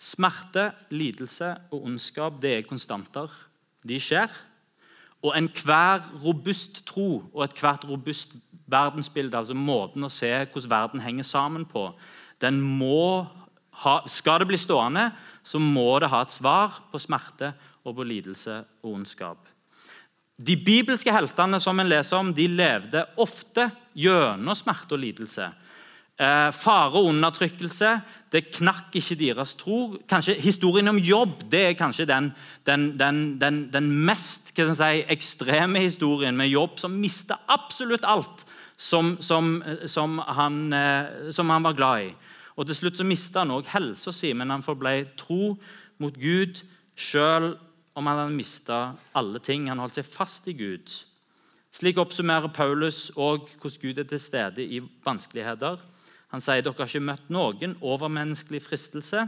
Smerte, 0.00 0.70
lidelse 0.96 1.52
og 1.76 1.84
ondskap 1.84 2.40
det 2.40 2.56
er 2.56 2.68
konstanter. 2.68 3.28
De 3.84 4.00
skjer. 4.00 4.32
Og 5.26 5.32
enhver 5.34 6.04
robust 6.22 6.84
tro 6.86 7.24
og 7.32 7.42
ethvert 7.44 7.86
robust 7.88 8.36
verdensbilde, 8.70 9.38
altså 9.38 9.56
måten 9.58 10.06
å 10.06 10.12
se 10.12 10.30
hvordan 10.30 10.70
verden 10.70 11.02
henger 11.02 11.26
sammen 11.26 11.66
på, 11.66 11.90
Den 12.36 12.60
må 12.60 13.24
ha, 13.80 14.02
skal 14.04 14.42
det 14.42 14.48
bli 14.50 14.58
stående, 14.60 15.06
så 15.40 15.56
må 15.56 15.94
det 16.02 16.10
ha 16.12 16.20
et 16.20 16.34
svar 16.34 16.82
på 16.92 17.00
smerte 17.00 17.54
og 17.86 17.94
på 17.96 18.04
lidelse 18.04 18.58
og 18.82 18.90
ondskap. 18.92 19.46
De 20.36 20.52
bibelske 20.60 21.12
heltene 21.12 21.56
som 21.64 21.80
en 21.80 21.88
leser 21.88 22.18
om, 22.18 22.34
de 22.34 22.44
levde 22.50 23.06
ofte 23.16 23.70
gjennom 23.96 24.58
smerte 24.58 24.98
og 24.98 25.00
lidelse. 25.00 25.48
Eh, 26.16 26.50
fare 26.56 26.96
og 26.96 27.10
undertrykkelse 27.10 27.90
det 28.32 28.46
knakk 28.56 28.94
ikke 28.96 29.18
deres 29.20 29.50
tro. 29.60 29.98
Kanskje 30.08 30.38
Historien 30.40 30.88
om 30.88 30.96
jobb 30.96 31.42
det 31.52 31.60
er 31.60 31.74
kanskje 31.76 32.06
den, 32.08 32.30
den, 32.64 32.86
den, 33.36 33.58
den 33.72 33.90
mest 34.08 34.48
si, 34.56 35.02
ekstreme 35.12 35.82
historien 35.84 36.36
med 36.36 36.48
jobb 36.48 36.78
som 36.80 36.96
mista 36.96 37.36
absolutt 37.52 38.04
alt 38.08 38.46
som, 38.76 39.18
som, 39.20 39.62
som, 39.84 40.18
han, 40.18 40.72
eh, 40.72 41.32
som, 41.32 41.50
han, 41.50 41.62
var 41.62 41.76
glad 41.76 42.06
i. 42.06 42.14
Og 42.56 42.66
Til 42.66 42.74
slutt 42.74 42.96
så 42.96 43.04
mista 43.04 43.42
han 43.44 43.50
også 43.50 43.74
helsa 43.74 44.12
si, 44.12 44.32
men 44.32 44.50
han 44.50 44.64
forble 44.64 45.10
tro 45.20 45.58
mot 46.00 46.16
Gud 46.16 46.62
sjøl 46.96 47.58
om 47.92 48.08
han 48.08 48.22
hadde 48.22 48.36
mista 48.38 48.78
alle 49.12 49.40
ting. 49.40 49.68
Han 49.68 49.84
holdt 49.84 49.98
seg 50.00 50.08
fast 50.08 50.48
i 50.48 50.56
Gud. 50.56 50.88
Slik 51.76 52.00
oppsummerer 52.00 52.48
Paulus 52.48 53.10
òg 53.16 53.52
hvordan 53.60 53.82
Gud 53.82 54.00
er 54.00 54.08
til 54.08 54.20
stede 54.20 54.64
i 54.64 54.80
vanskeligheter. 55.04 55.76
Han 56.34 56.42
sier 56.42 56.64
dere 56.64 56.74
har 56.78 56.90
ikke 56.90 57.06
møtt 57.06 57.28
noen 57.32 57.76
overmenneskelig 57.80 58.62
fristelse. 58.64 59.26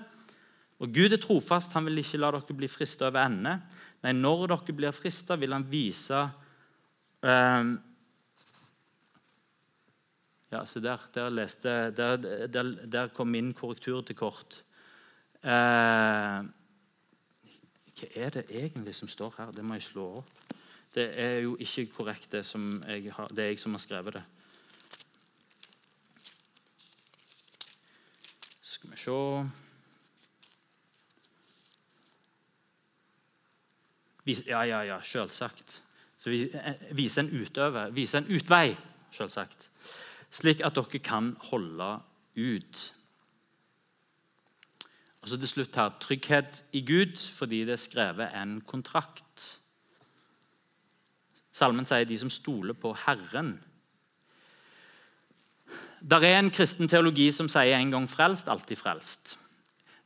Og 0.79 0.95
Gud 0.95 1.15
er 1.15 1.21
trofast, 1.23 1.75
han 1.75 1.87
vil 1.89 2.03
ikke 2.03 2.21
la 2.21 2.33
dere 2.35 2.57
bli 2.59 2.71
frista 2.71 3.09
over 3.09 3.25
ende. 3.25 3.59
Nei, 4.05 4.15
når 4.15 4.47
dere 4.53 4.77
blir 4.79 4.95
frista, 4.95 5.39
vil 5.39 5.55
han 5.55 5.67
vise 5.71 6.25
um, 7.23 7.77
Ja, 10.49 10.63
se 10.65 10.81
der. 10.81 11.03
Der, 11.13 11.29
leste, 11.29 11.91
der, 11.93 12.17
der, 12.49 12.63
der, 12.87 13.09
kom 13.13 13.29
min 13.29 13.53
korrektur 13.55 14.01
til 14.01 14.17
kort. 14.17 14.63
Uh, 15.45 16.47
hva 17.99 18.09
er 18.15 18.31
det 18.33 18.47
egentlig 18.49 18.95
som 18.97 19.11
står 19.13 19.35
her? 19.39 19.53
Det 19.53 19.65
må 19.65 19.77
jeg 19.77 19.91
slå 19.91 20.07
opp. 20.23 20.55
Det 20.95 21.11
er 21.21 21.41
jo 21.45 21.57
ikke 21.61 21.87
korrekt, 21.93 22.33
det, 22.33 22.47
jeg 22.89 23.13
har, 23.13 23.29
det 23.29 23.45
er 23.45 23.49
jeg 23.53 23.59
som 23.61 23.75
har 23.77 23.83
skrevet 23.83 24.15
det. 24.15 24.23
Skal 28.63 28.88
vi 28.88 28.88
se 28.99 29.19
Ja, 34.47 34.63
ja, 34.63 34.83
ja. 34.85 35.01
Så 35.03 36.31
vi 36.31 36.51
eh, 36.53 37.19
en 37.19 37.31
utøver, 37.33 37.91
vise 37.91 38.19
en 38.19 38.29
utvei, 38.29 38.77
selvsagt. 39.11 39.71
Slik 40.31 40.61
at 40.61 40.77
dere 40.77 41.01
kan 41.01 41.37
holde 41.49 42.01
ut. 42.37 42.83
Og 45.23 45.29
så 45.29 45.39
til 45.39 45.49
slutt 45.49 45.77
her, 45.77 45.95
Trygghet 46.01 46.65
i 46.73 46.85
Gud 46.85 47.17
fordi 47.35 47.65
det 47.65 47.73
er 47.79 47.81
skrevet 47.81 48.37
en 48.37 48.61
kontrakt. 48.61 49.47
Salmen 51.53 51.89
sier 51.89 52.05
de 52.05 52.19
som 52.21 52.31
stoler 52.31 52.77
på 52.77 52.93
Herren, 53.07 53.57
der 56.01 56.25
er 56.25 56.39
en 56.39 56.51
kristen 56.51 56.89
teologi 56.89 57.31
som 57.33 57.49
sier 57.49 57.77
'en 57.77 57.91
gang 57.91 58.09
frelst, 58.09 58.49
alltid 58.49 58.77
frelst'. 58.79 59.37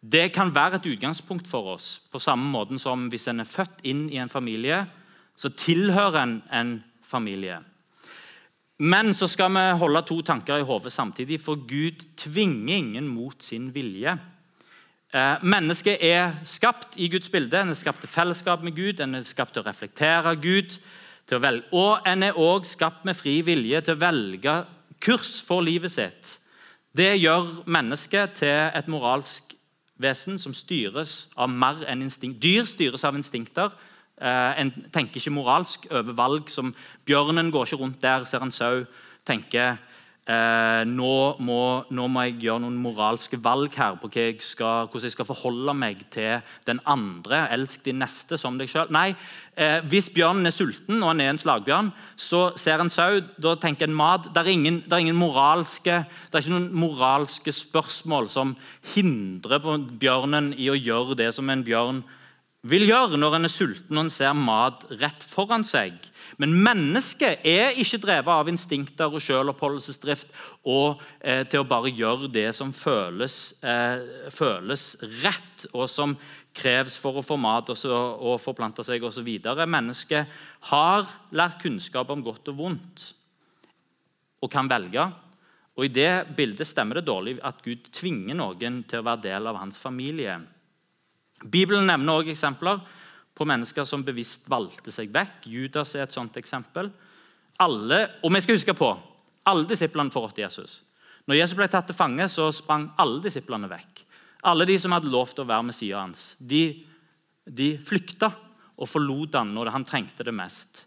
Det 0.02 0.32
kan 0.32 0.54
være 0.54 0.74
et 0.74 0.86
utgangspunkt 0.86 1.46
for 1.46 1.74
oss, 1.74 2.00
på 2.12 2.18
samme 2.18 2.50
måte 2.50 2.78
som 2.78 3.08
hvis 3.08 3.28
en 3.28 3.40
er 3.40 3.44
født 3.44 3.84
inn 3.84 4.08
i 4.10 4.16
en 4.16 4.28
familie, 4.28 4.86
så 5.36 5.48
tilhører 5.48 6.22
en 6.22 6.42
en 6.52 6.84
familie. 7.02 7.58
Men 8.78 9.14
så 9.14 9.28
skal 9.28 9.52
vi 9.54 9.78
holde 9.78 10.02
to 10.02 10.22
tanker 10.22 10.56
i 10.56 10.66
hodet 10.66 10.92
samtidig, 10.92 11.40
for 11.40 11.54
Gud 11.54 12.02
tvinger 12.16 12.76
ingen 12.76 13.08
mot 13.08 13.42
sin 13.42 13.74
vilje. 13.74 14.18
Eh, 15.14 15.44
mennesket 15.44 16.00
er 16.00 16.38
skapt 16.42 16.96
i 16.96 17.08
Guds 17.12 17.28
bilde. 17.28 17.60
En 17.60 17.68
er 17.68 17.78
skapt 17.78 18.00
til 18.00 18.08
fellesskap 18.08 18.62
med 18.64 18.72
Gud, 18.76 19.00
en 19.00 19.14
er 19.14 19.22
skapt 19.22 19.52
til 19.54 19.62
å 19.62 19.66
reflektere 19.68 20.34
Gud. 20.40 20.78
Til 21.28 21.38
å 21.38 21.42
velge. 21.44 21.68
Og 21.78 22.08
en 22.08 22.22
er 22.26 22.38
òg 22.40 22.64
skapt 22.66 23.04
med 23.04 23.14
fri 23.14 23.36
vilje 23.46 23.84
til 23.86 23.94
å 23.94 24.00
velge 24.00 24.54
kurs 25.02 25.40
for 25.42 25.64
livet 25.64 25.90
sitt, 25.90 26.36
det 26.96 27.16
gjør 27.18 27.62
mennesket 27.66 28.36
til 28.42 28.70
et 28.76 28.88
moralsk 28.90 29.54
vesen 30.02 30.38
som 30.40 30.54
styres 30.56 31.26
av 31.36 31.50
mer 31.50 31.84
enn 31.88 32.04
instinkt. 32.04 32.42
Dyr 32.42 32.66
styres 32.68 33.04
av 33.08 33.16
instinkter. 33.16 33.72
Eh, 34.20 34.60
en 34.60 34.72
tenker 34.92 35.20
ikke 35.20 35.34
moralsk 35.34 35.86
over 35.90 36.16
valg 36.18 36.50
som 36.52 36.74
Bjørnen 37.08 37.50
går 37.52 37.70
ikke 37.70 37.80
rundt 37.80 38.02
der, 38.02 38.26
ser 38.28 38.44
en 38.44 38.52
sau, 38.52 38.84
tenker 39.26 39.78
Eh, 40.22 40.84
nå, 40.86 41.14
må, 41.42 41.62
nå, 41.90 42.04
må, 42.06 42.22
jeg 42.28 42.36
gjøre 42.44 42.62
noen 42.62 42.76
moralske 42.78 43.40
valg 43.42 43.74
her 43.74 43.96
på 43.98 44.06
jeg 44.14 44.36
skal, 44.46 44.86
hvordan 44.86 45.08
jeg 45.08 45.14
skal 45.16 45.26
forholde 45.26 45.74
meg 45.74 46.04
til 46.14 46.44
den 46.68 46.78
andre. 46.86 47.48
Elsk 47.50 47.82
din 47.88 47.98
neste 47.98 48.38
som 48.38 48.54
deg 48.60 48.70
sjøl. 48.70 48.92
Nei, 48.94 49.16
eh, 49.58 49.80
hvis 49.90 50.12
bjørnen 50.14 50.46
er 50.46 50.54
sulten 50.54 51.02
og 51.02 51.10
han 51.10 51.24
er 51.24 51.32
en 51.32 51.42
slagbjørn, 51.42 51.90
så 52.14 52.44
ser 52.54 52.84
en 52.84 52.92
sau. 52.92 53.18
Da 53.42 53.56
tenker 53.58 53.90
en 53.90 53.98
mat. 53.98 54.30
Det 54.30 54.44
er, 54.44 54.52
ingen, 54.54 54.80
det 54.86 54.94
er, 54.94 55.02
ingen 55.02 55.18
moralske, 55.18 56.04
det 56.06 56.38
er 56.38 56.46
ikke 56.46 56.54
noen 56.54 56.70
moralske 56.84 57.58
spørsmål 57.58 58.30
som 58.30 58.54
hindrer 58.94 59.58
bjørnen 59.98 60.54
i 60.54 60.70
å 60.70 60.78
gjøre 60.78 61.18
det 61.18 61.32
som 61.34 61.50
en 61.50 61.66
bjørn 61.66 62.04
vil 62.70 62.84
gjøre 62.86 63.18
når 63.18 63.40
en 63.40 63.48
er 63.48 63.50
sulten 63.50 63.98
og 63.98 64.04
en 64.04 64.12
ser 64.14 64.34
mat 64.38 64.84
rett 65.00 65.24
foran 65.26 65.66
seg. 65.66 65.96
Men 66.40 66.54
mennesket 66.64 67.44
er 67.48 67.76
ikke 67.80 68.00
drevet 68.00 68.32
av 68.32 68.48
instinkter 68.48 69.12
og 69.12 69.22
selvoppholdelsesdrift 69.24 70.30
og 70.70 71.02
eh, 71.20 71.42
til 71.50 71.62
å 71.62 71.68
bare 71.68 71.92
gjøre 71.92 72.30
det 72.32 72.48
som 72.56 72.72
føles, 72.76 73.54
eh, 73.60 74.30
føles 74.32 74.86
rett, 75.24 75.66
og 75.72 75.88
som 75.90 76.16
kreves 76.56 76.98
for 77.00 77.18
å 77.18 77.24
få 77.24 77.38
mat 77.40 77.72
og, 77.72 77.78
så, 77.78 77.92
og 77.92 78.40
forplante 78.42 78.84
seg 78.86 79.04
osv. 79.04 79.28
Mennesket 79.64 80.30
har 80.72 81.08
lært 81.32 81.60
kunnskap 81.62 82.10
om 82.12 82.24
godt 82.24 82.52
og 82.52 82.58
vondt 82.60 83.06
og 84.42 84.50
kan 84.52 84.68
velge. 84.70 85.06
Og 85.78 85.86
I 85.86 85.92
det 85.92 86.34
bildet 86.36 86.68
stemmer 86.68 87.00
det 87.00 87.08
dårlig 87.08 87.38
at 87.44 87.62
Gud 87.64 87.86
tvinger 87.94 88.36
noen 88.36 88.82
til 88.88 89.00
å 89.00 89.06
være 89.06 89.24
del 89.28 89.48
av 89.48 89.60
hans 89.62 89.78
familie. 89.80 90.36
Bibelen 91.42 91.88
nevner 91.88 92.20
også 92.20 92.34
eksempler 92.34 92.82
på 93.34 93.46
mennesker 93.48 93.86
som 93.88 94.04
bevisst 94.04 94.48
valgte 94.50 94.92
seg 94.94 95.12
vekk. 95.14 95.48
Judas 95.48 95.94
er 95.96 96.06
et 96.06 96.14
sånt 96.14 96.36
eksempel. 96.40 96.90
Alle, 97.62 98.04
og 98.22 98.32
vi 98.34 98.42
skal 98.44 98.58
huske 98.58 98.76
på, 98.76 98.90
alle 99.48 99.66
disiplene 99.68 100.12
forrådte 100.12 100.44
Jesus. 100.44 100.80
Når 101.26 101.38
Jesus 101.38 101.58
ble 101.58 101.68
tatt 101.70 101.88
til 101.90 101.96
fange, 101.96 102.26
så 102.30 102.48
sprang 102.54 102.88
alle 103.00 103.22
disiplene 103.24 103.70
vekk. 103.70 104.04
Alle 104.50 104.66
de 104.66 104.78
som 104.80 104.94
hadde 104.94 105.10
lov 105.10 105.30
til 105.32 105.44
å 105.44 105.50
være 105.50 105.68
med 105.68 105.76
sida 105.76 106.00
hans. 106.02 106.32
De, 106.38 106.82
de 107.46 107.76
flykta 107.82 108.32
og 108.82 108.90
forlot 108.90 109.38
han 109.38 109.52
når 109.54 109.70
han 109.74 109.86
trengte 109.86 110.26
det 110.26 110.34
mest. 110.34 110.86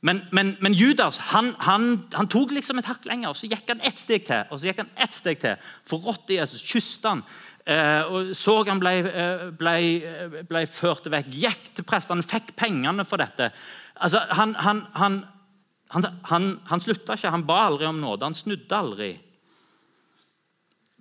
Men, 0.00 0.20
men, 0.30 0.52
men 0.62 0.74
Judas 0.78 1.16
han, 1.32 1.52
han, 1.58 1.88
han, 2.14 2.28
tok 2.30 2.52
liksom 2.54 2.78
et 2.78 2.86
hakk 2.86 3.06
lenger, 3.08 3.32
og 3.32 3.38
så 3.38 3.48
gikk 3.50 3.72
han 3.72 3.82
ett 3.86 3.98
steg 3.98 4.28
til. 4.28 4.44
og 4.46 4.60
så 4.60 4.68
gikk 4.68 4.82
han 4.84 4.92
ett 4.94 5.14
steg 5.14 5.40
til, 5.42 5.70
Forrådte 5.90 6.36
Jesus, 6.38 6.62
kysset 6.62 7.08
han, 7.08 7.24
og 7.68 8.30
så 8.36 8.54
han 8.64 8.80
ble, 8.80 8.92
eh, 9.04 9.42
ble, 9.52 9.74
eh, 10.00 10.36
ble, 10.48 10.64
ført 10.72 11.08
vekk, 11.12 11.26
gikk 11.28 11.66
til 11.76 11.84
prestene, 11.84 12.24
fikk 12.24 12.54
pengene 12.56 13.04
for 13.04 13.20
dette. 13.20 13.50
Altså, 14.00 14.22
han, 14.38 14.54
han, 14.56 14.86
han, 14.96 15.18
han, 16.30 16.46
han 16.70 16.80
slutta 16.80 17.16
ikke, 17.18 17.32
han 17.34 17.44
ba 17.48 17.66
aldri 17.66 17.88
om 17.88 18.00
nåde. 18.00 18.24
Han 18.24 18.36
snudde 18.36 18.76
aldri. 18.76 19.10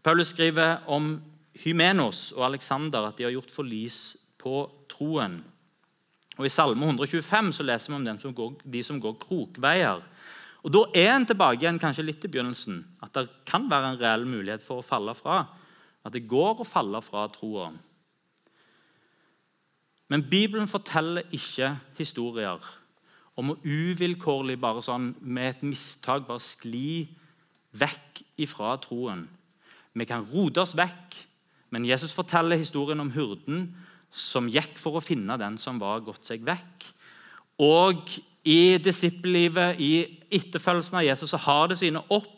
Paulus 0.04 0.34
skriver 0.34 0.84
om 0.92 1.14
Hymenos 1.64 2.34
og 2.36 2.46
Alexander 2.50 3.08
at 3.08 3.18
de 3.18 3.26
har 3.28 3.36
gjort 3.36 3.54
forlis 3.54 4.18
på 4.40 4.66
troen. 4.92 5.40
Og 6.38 6.46
I 6.46 6.52
Salme 6.54 6.86
125 6.86 7.54
så 7.58 7.66
leser 7.66 7.92
vi 7.92 7.98
om 7.98 8.06
dem 8.06 8.20
som 8.22 8.34
går, 8.36 8.60
de 8.64 8.82
som 8.86 9.00
går 9.02 9.16
krokveier. 9.24 10.04
Og 10.68 10.74
Da 10.74 10.84
er 11.00 11.14
en 11.14 11.26
tilbake 11.26 11.64
igjen 11.64 11.80
kanskje 11.80 12.06
litt 12.06 12.26
i 12.28 12.32
begynnelsen, 12.32 12.82
at 13.02 13.14
det 13.16 13.30
kan 13.48 13.70
være 13.72 13.94
en 13.94 14.00
reell 14.02 14.28
mulighet 14.28 14.62
for 14.62 14.82
å 14.82 14.86
falle 14.86 15.16
fra. 15.16 15.46
At 16.08 16.16
det 16.16 16.28
går 16.30 16.62
å 16.64 16.68
falle 16.68 17.02
fra 17.04 17.26
troa. 17.32 17.72
Men 20.08 20.24
Bibelen 20.30 20.70
forteller 20.72 21.28
ikke 21.36 21.74
historier 21.98 22.64
om 23.38 23.52
å 23.52 23.58
uvilkårlig 23.68 24.56
bare 24.62 24.82
sånn 24.82 25.12
med 25.20 25.50
et 25.52 25.66
mistak 25.68 26.26
bare 26.30 26.42
skli 26.42 27.08
vekk 27.78 28.24
ifra 28.42 28.72
troen. 28.82 29.26
Vi 29.98 30.08
kan 30.08 30.26
rote 30.32 30.64
oss 30.64 30.76
vekk, 30.78 31.18
men 31.74 31.86
Jesus 31.86 32.16
forteller 32.16 32.60
historien 32.60 33.04
om 33.04 33.12
hurden 33.14 33.68
som 34.14 34.48
gikk 34.50 34.80
for 34.80 34.98
å 34.98 35.04
finne 35.04 35.36
den 35.42 35.58
som 35.60 35.82
var 35.82 36.06
gått 36.06 36.26
seg 36.26 36.46
vekk. 36.48 36.88
Og 37.62 38.08
i 38.48 38.78
disippellivet, 38.80 39.82
i 39.84 40.22
etterfølgelsen 40.32 41.02
av 41.02 41.06
Jesus, 41.06 41.34
så 41.34 41.40
har 41.44 41.68
det 41.68 41.80
sine 41.82 42.04
opp 42.14 42.37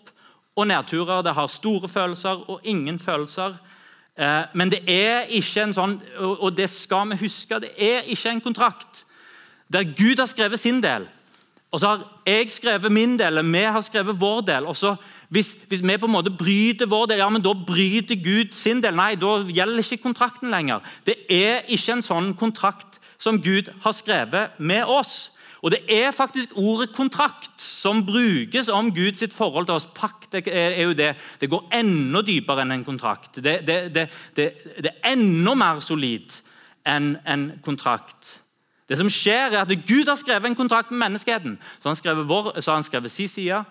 og 0.59 0.67
nedturer. 0.69 1.23
Det 1.25 1.35
har 1.35 1.51
store 1.51 1.89
følelser 1.89 2.43
og 2.49 2.61
ingen 2.63 2.99
følelser. 2.99 3.57
Eh, 4.19 4.41
men 4.53 4.71
det 4.71 4.83
er 4.87 5.29
ikke 5.39 5.63
en 5.63 5.75
sånn, 5.75 5.99
og 6.19 6.51
det 6.57 6.69
skal 6.71 7.07
vi 7.13 7.21
huske, 7.23 7.61
det 7.63 7.71
er 7.77 8.09
ikke 8.11 8.35
en 8.35 8.43
kontrakt 8.43 9.05
der 9.69 9.85
Gud 9.85 10.19
har 10.19 10.27
skrevet 10.29 10.59
sin 10.59 10.81
del. 10.83 11.05
Og 11.69 11.79
så 11.79 11.91
har 11.91 12.05
jeg 12.25 12.49
skrevet 12.49 12.91
min 12.91 13.13
del, 13.19 13.37
eller 13.37 13.45
vi 13.45 13.61
har 13.61 13.81
skrevet 13.85 14.17
vår 14.19 14.41
del. 14.41 14.65
og 14.65 14.75
så 14.75 14.95
hvis, 15.29 15.55
hvis, 15.67 15.83
vi 15.83 15.97
på 15.97 16.05
en 16.05 16.11
måte 16.11 16.33
bryter 16.33 16.89
vår 16.89 17.05
del, 17.05 17.19
ja, 17.21 17.29
men 17.29 17.43
da 17.45 17.53
bryter 17.53 18.17
Gud 18.17 18.55
sin 18.57 18.81
del. 18.81 18.95
Nei, 18.97 19.13
da 19.15 19.35
gjelder 19.45 19.83
ikke 19.83 20.03
kontrakten 20.07 20.49
lenger. 20.49 20.81
Det 21.05 21.15
er 21.29 21.67
ikke 21.69 21.99
en 21.99 22.01
sånn 22.01 22.33
kontrakt 22.33 22.97
som 23.21 23.37
Gud 23.37 23.69
har 23.83 23.93
skrevet 23.93 24.57
med 24.57 24.89
oss. 24.89 25.29
Og 25.61 25.71
Det 25.71 25.79
er 26.03 26.11
faktisk 26.11 26.49
ordet 26.55 26.89
'kontrakt' 26.89 27.57
som 27.57 28.05
brukes 28.05 28.69
om 28.69 28.95
Guds 28.95 29.35
forhold 29.35 29.65
til 29.65 29.75
oss. 29.75 29.89
Pakt 29.95 30.33
er 30.33 30.83
jo 30.83 30.93
det. 30.93 31.15
Det 31.41 31.49
går 31.49 31.69
enda 31.73 32.21
dypere 32.21 32.61
enn 32.61 32.71
en 32.71 32.85
kontrakt. 32.85 33.35
Det, 33.35 33.67
det, 33.67 33.95
det, 33.95 34.09
det 34.77 34.91
er 35.03 35.11
enda 35.11 35.53
mer 35.53 35.79
solid 35.79 36.41
enn 36.87 37.17
en 37.27 37.51
kontrakt. 37.63 38.41
Det 38.89 38.97
som 38.97 39.09
skjer 39.09 39.53
er 39.53 39.61
at 39.61 39.87
Gud 39.87 40.07
har 40.07 40.15
skrevet 40.15 40.45
en 40.49 40.55
kontrakt 40.55 40.91
med 40.91 40.99
menneskeheten. 40.99 41.59
Så, 41.79 41.89
han 41.89 41.95
har 41.95 42.73
han 42.73 42.83
skrevet 42.83 43.11
sin 43.11 43.27
side, 43.27 43.63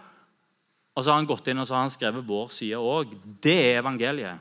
og 0.94 1.05
så 1.05 1.11
har 1.11 1.16
han 1.18 1.27
gått 1.27 1.48
inn 1.48 1.59
og 1.59 1.66
så 1.66 1.74
har 1.74 1.81
han 1.81 1.90
skrevet 1.90 2.29
vår 2.29 2.48
side 2.48 2.77
òg. 2.77 3.16
Det 3.42 3.55
er 3.55 3.81
evangeliet. 3.81 4.38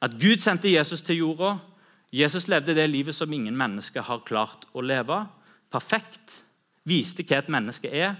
At 0.00 0.10
Gud 0.20 0.38
sendte 0.38 0.72
Jesus 0.72 1.02
til 1.02 1.16
jorda. 1.16 1.56
Jesus 2.12 2.46
levde 2.48 2.74
det 2.74 2.86
livet 2.90 3.14
som 3.14 3.32
ingen 3.32 3.56
mennesker 3.58 4.04
har 4.06 4.24
klart 4.26 4.66
å 4.72 4.84
leve. 4.84 5.24
Perfekt. 5.72 6.42
Viste 6.86 7.24
hva 7.26 7.40
et 7.40 7.50
menneske 7.50 7.90
er. 7.90 8.14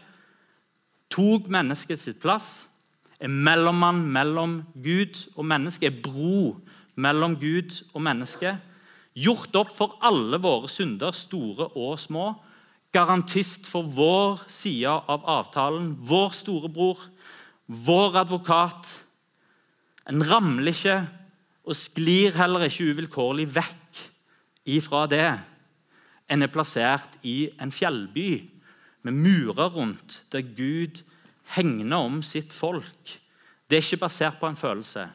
Tok 1.13 1.47
mennesket 1.53 2.03
sitt 2.03 2.21
plass. 2.23 2.67
Er 3.21 3.31
mellommann 3.33 4.03
mellom 4.13 4.65
Gud 4.75 5.21
og 5.37 5.47
menneske. 5.47 5.87
Er 5.89 6.03
bro 6.03 6.57
mellom 6.97 7.37
Gud 7.41 7.79
og 7.95 8.03
menneske 8.03 8.57
gjort 9.17 9.57
opp 9.57 9.73
for 9.77 9.97
alle 10.05 10.39
våre 10.43 10.69
synder, 10.71 11.15
store 11.17 11.71
og 11.75 11.97
små. 12.01 12.35
Garantist 12.93 13.67
for 13.69 13.89
vår 13.97 14.45
side 14.53 14.93
av 14.93 15.25
avtalen, 15.29 15.95
vår 16.07 16.37
storebror, 16.37 17.01
vår 17.67 18.21
advokat. 18.23 18.93
En 20.07 20.23
ramler 20.25 20.77
og 21.67 21.75
sklir 21.75 22.37
heller 22.39 22.69
ikke 22.69 22.93
uvilkårlig 22.93 23.49
vekk 23.57 24.03
ifra 24.77 25.05
det. 25.11 25.29
En 26.31 26.43
er 26.43 26.53
plassert 26.53 27.19
i 27.27 27.49
en 27.63 27.75
fjellby 27.75 28.47
med 29.07 29.15
murer 29.15 29.71
rundt, 29.75 30.23
der 30.33 30.47
Gud 30.47 31.03
hegner 31.55 32.07
om 32.07 32.23
sitt 32.27 32.55
folk. 32.55 33.19
Det 33.67 33.79
er 33.79 33.85
ikke 33.85 34.05
basert 34.07 34.39
på 34.41 34.51
en 34.51 34.59
følelse. 34.59 35.09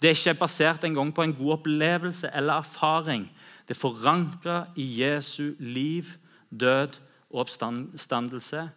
Det 0.00 0.10
er 0.10 0.16
ikke 0.16 0.40
basert 0.40 0.84
engang 0.84 1.14
på 1.14 1.24
en 1.24 1.34
god 1.34 1.58
opplevelse 1.58 2.30
eller 2.34 2.60
erfaring. 2.60 3.28
Det 3.68 3.76
er 3.76 3.80
forankra 3.80 4.66
i 4.76 4.86
Jesu 5.00 5.54
liv, 5.58 6.04
død 6.50 7.00
og 7.30 7.40
oppstandelse, 7.46 8.68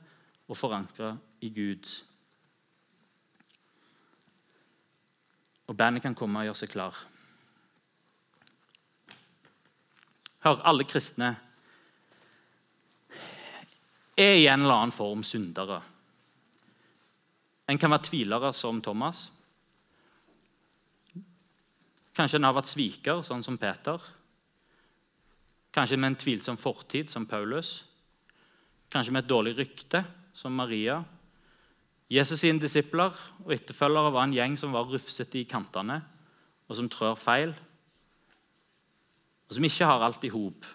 og 0.47 0.57
forankra 0.57 1.17
i 1.41 1.49
Gud. 1.49 2.08
Og 5.69 5.77
bandet 5.77 6.01
kan 6.03 6.17
komme 6.17 6.41
og 6.41 6.49
gjøre 6.49 6.59
seg 6.63 6.71
klar. 6.73 6.97
Hør, 10.41 10.61
alle 10.65 10.85
kristne 10.87 11.33
er 14.19 14.37
i 14.39 14.47
en 14.49 14.63
eller 14.63 14.75
annen 14.75 14.95
form 14.95 15.21
syndere. 15.23 15.81
En 17.69 17.77
kan 17.77 17.91
være 17.93 18.07
tvilere, 18.09 18.49
som 18.55 18.81
Thomas. 18.81 19.27
Kanskje 22.17 22.39
en 22.39 22.47
har 22.49 22.55
vært 22.57 22.71
sviker, 22.71 23.21
sånn 23.23 23.45
som 23.45 23.59
Peter. 23.61 24.01
Kanskje 25.75 25.99
med 25.99 26.13
en 26.13 26.19
tvilsom 26.19 26.57
fortid, 26.57 27.11
som 27.13 27.27
Paulus. 27.29 27.83
Kanskje 28.89 29.13
med 29.13 29.23
et 29.23 29.29
dårlig 29.29 29.53
rykte, 29.59 30.01
som 30.33 30.55
Maria. 30.57 30.97
Jesus' 32.09 32.41
sine 32.41 32.61
disipler 32.61 33.13
og 33.45 33.53
etterfølgere 33.53 34.13
var 34.13 34.25
en 34.25 34.33
gjeng 34.33 34.57
som 34.57 34.73
var 34.73 34.87
rufsete 34.89 35.41
i 35.41 35.47
kantene, 35.49 36.01
og 36.67 36.77
som 36.77 36.89
trør 36.89 37.17
feil, 37.17 37.53
og 39.49 39.55
som 39.55 39.65
ikke 39.65 39.85
har 39.85 40.05
alt 40.05 40.25
i 40.25 40.31
hop, 40.33 40.65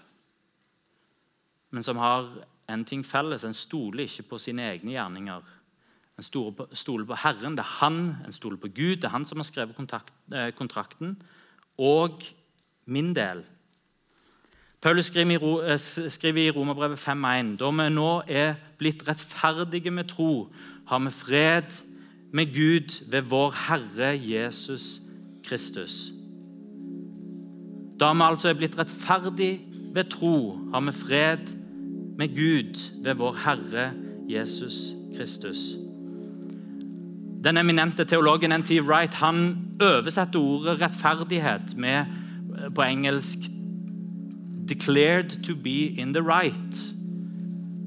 men 1.75 1.83
som 1.83 1.99
har 1.99 2.29
en 2.70 2.85
ting 2.87 3.03
felles. 3.07 3.44
En 3.44 3.55
stoler 3.55 4.07
ikke 4.07 4.29
på 4.31 4.38
sine 4.38 4.62
egne 4.70 4.94
gjerninger. 4.94 5.42
En 6.18 6.27
stoler 6.27 7.07
på 7.07 7.18
Herren. 7.18 7.57
Det 7.59 7.64
er 7.64 7.73
han, 7.81 7.99
en 8.25 8.33
stoler 8.33 8.59
på 8.62 8.70
Gud. 8.70 8.97
Det 9.03 9.09
er 9.09 9.16
han 9.16 9.27
som 9.27 9.42
har 9.42 9.49
skrevet 9.49 9.75
eh, 10.33 10.53
kontrakten. 10.55 11.16
Og 11.79 12.23
min 12.87 13.14
del 13.14 13.42
Paulus 14.85 15.09
eh, 15.16 15.79
skriver 16.11 16.42
i 16.42 16.51
Romerbrevet 16.51 16.99
5,1.: 16.99 17.57
Da 17.57 17.70
vi 17.70 17.88
nå 17.90 18.23
er 18.29 18.55
blitt 18.79 19.09
rettferdige 19.09 19.90
med 19.90 20.09
tro, 20.09 20.53
har 20.87 20.99
vi 20.99 21.11
fred 21.11 21.83
med 22.33 22.55
Gud 22.55 23.11
ved 23.11 23.23
vår 23.23 23.55
Herre 23.68 24.12
Jesus 24.18 25.01
Kristus. 25.44 26.12
Da 28.01 28.12
vi 28.12 28.27
altså 28.27 28.49
er 28.49 28.59
blitt 28.59 28.79
rettferdig 28.79 29.61
ved 29.94 30.11
tro, 30.11 30.59
har 30.75 30.81
vi 30.81 30.92
fred 30.92 31.55
med 32.18 32.35
Gud 32.37 33.03
ved 33.05 33.14
vår 33.14 33.38
Herre 33.44 33.92
Jesus 34.29 34.94
Kristus. 35.16 35.59
Den 37.44 37.57
eminente 37.57 38.05
teologen 38.05 38.53
N.T. 38.53 38.81
Wright 38.81 39.14
han 39.14 39.59
oversetter 39.81 40.40
ordet 40.40 40.81
rettferdighet 40.81 41.77
med 41.77 42.05
på 42.75 42.83
engelsk 42.83 43.38
'declared 44.68 45.42
to 45.42 45.55
be 45.55 45.87
in 46.01 46.14
the 46.14 46.23
right'. 46.23 46.94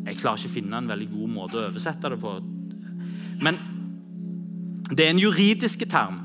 Jeg 0.06 0.18
klarer 0.18 0.38
ikke 0.38 0.50
å 0.50 0.54
finne 0.54 0.78
en 0.78 0.88
veldig 0.88 1.10
god 1.10 1.30
måte 1.30 1.58
å 1.58 1.66
oversette 1.68 2.10
det 2.10 2.20
på. 2.20 2.57
Men 3.44 3.60
det 4.90 5.06
er 5.06 5.14
en 5.14 5.22
juridisk 5.22 5.84
term. 5.90 6.22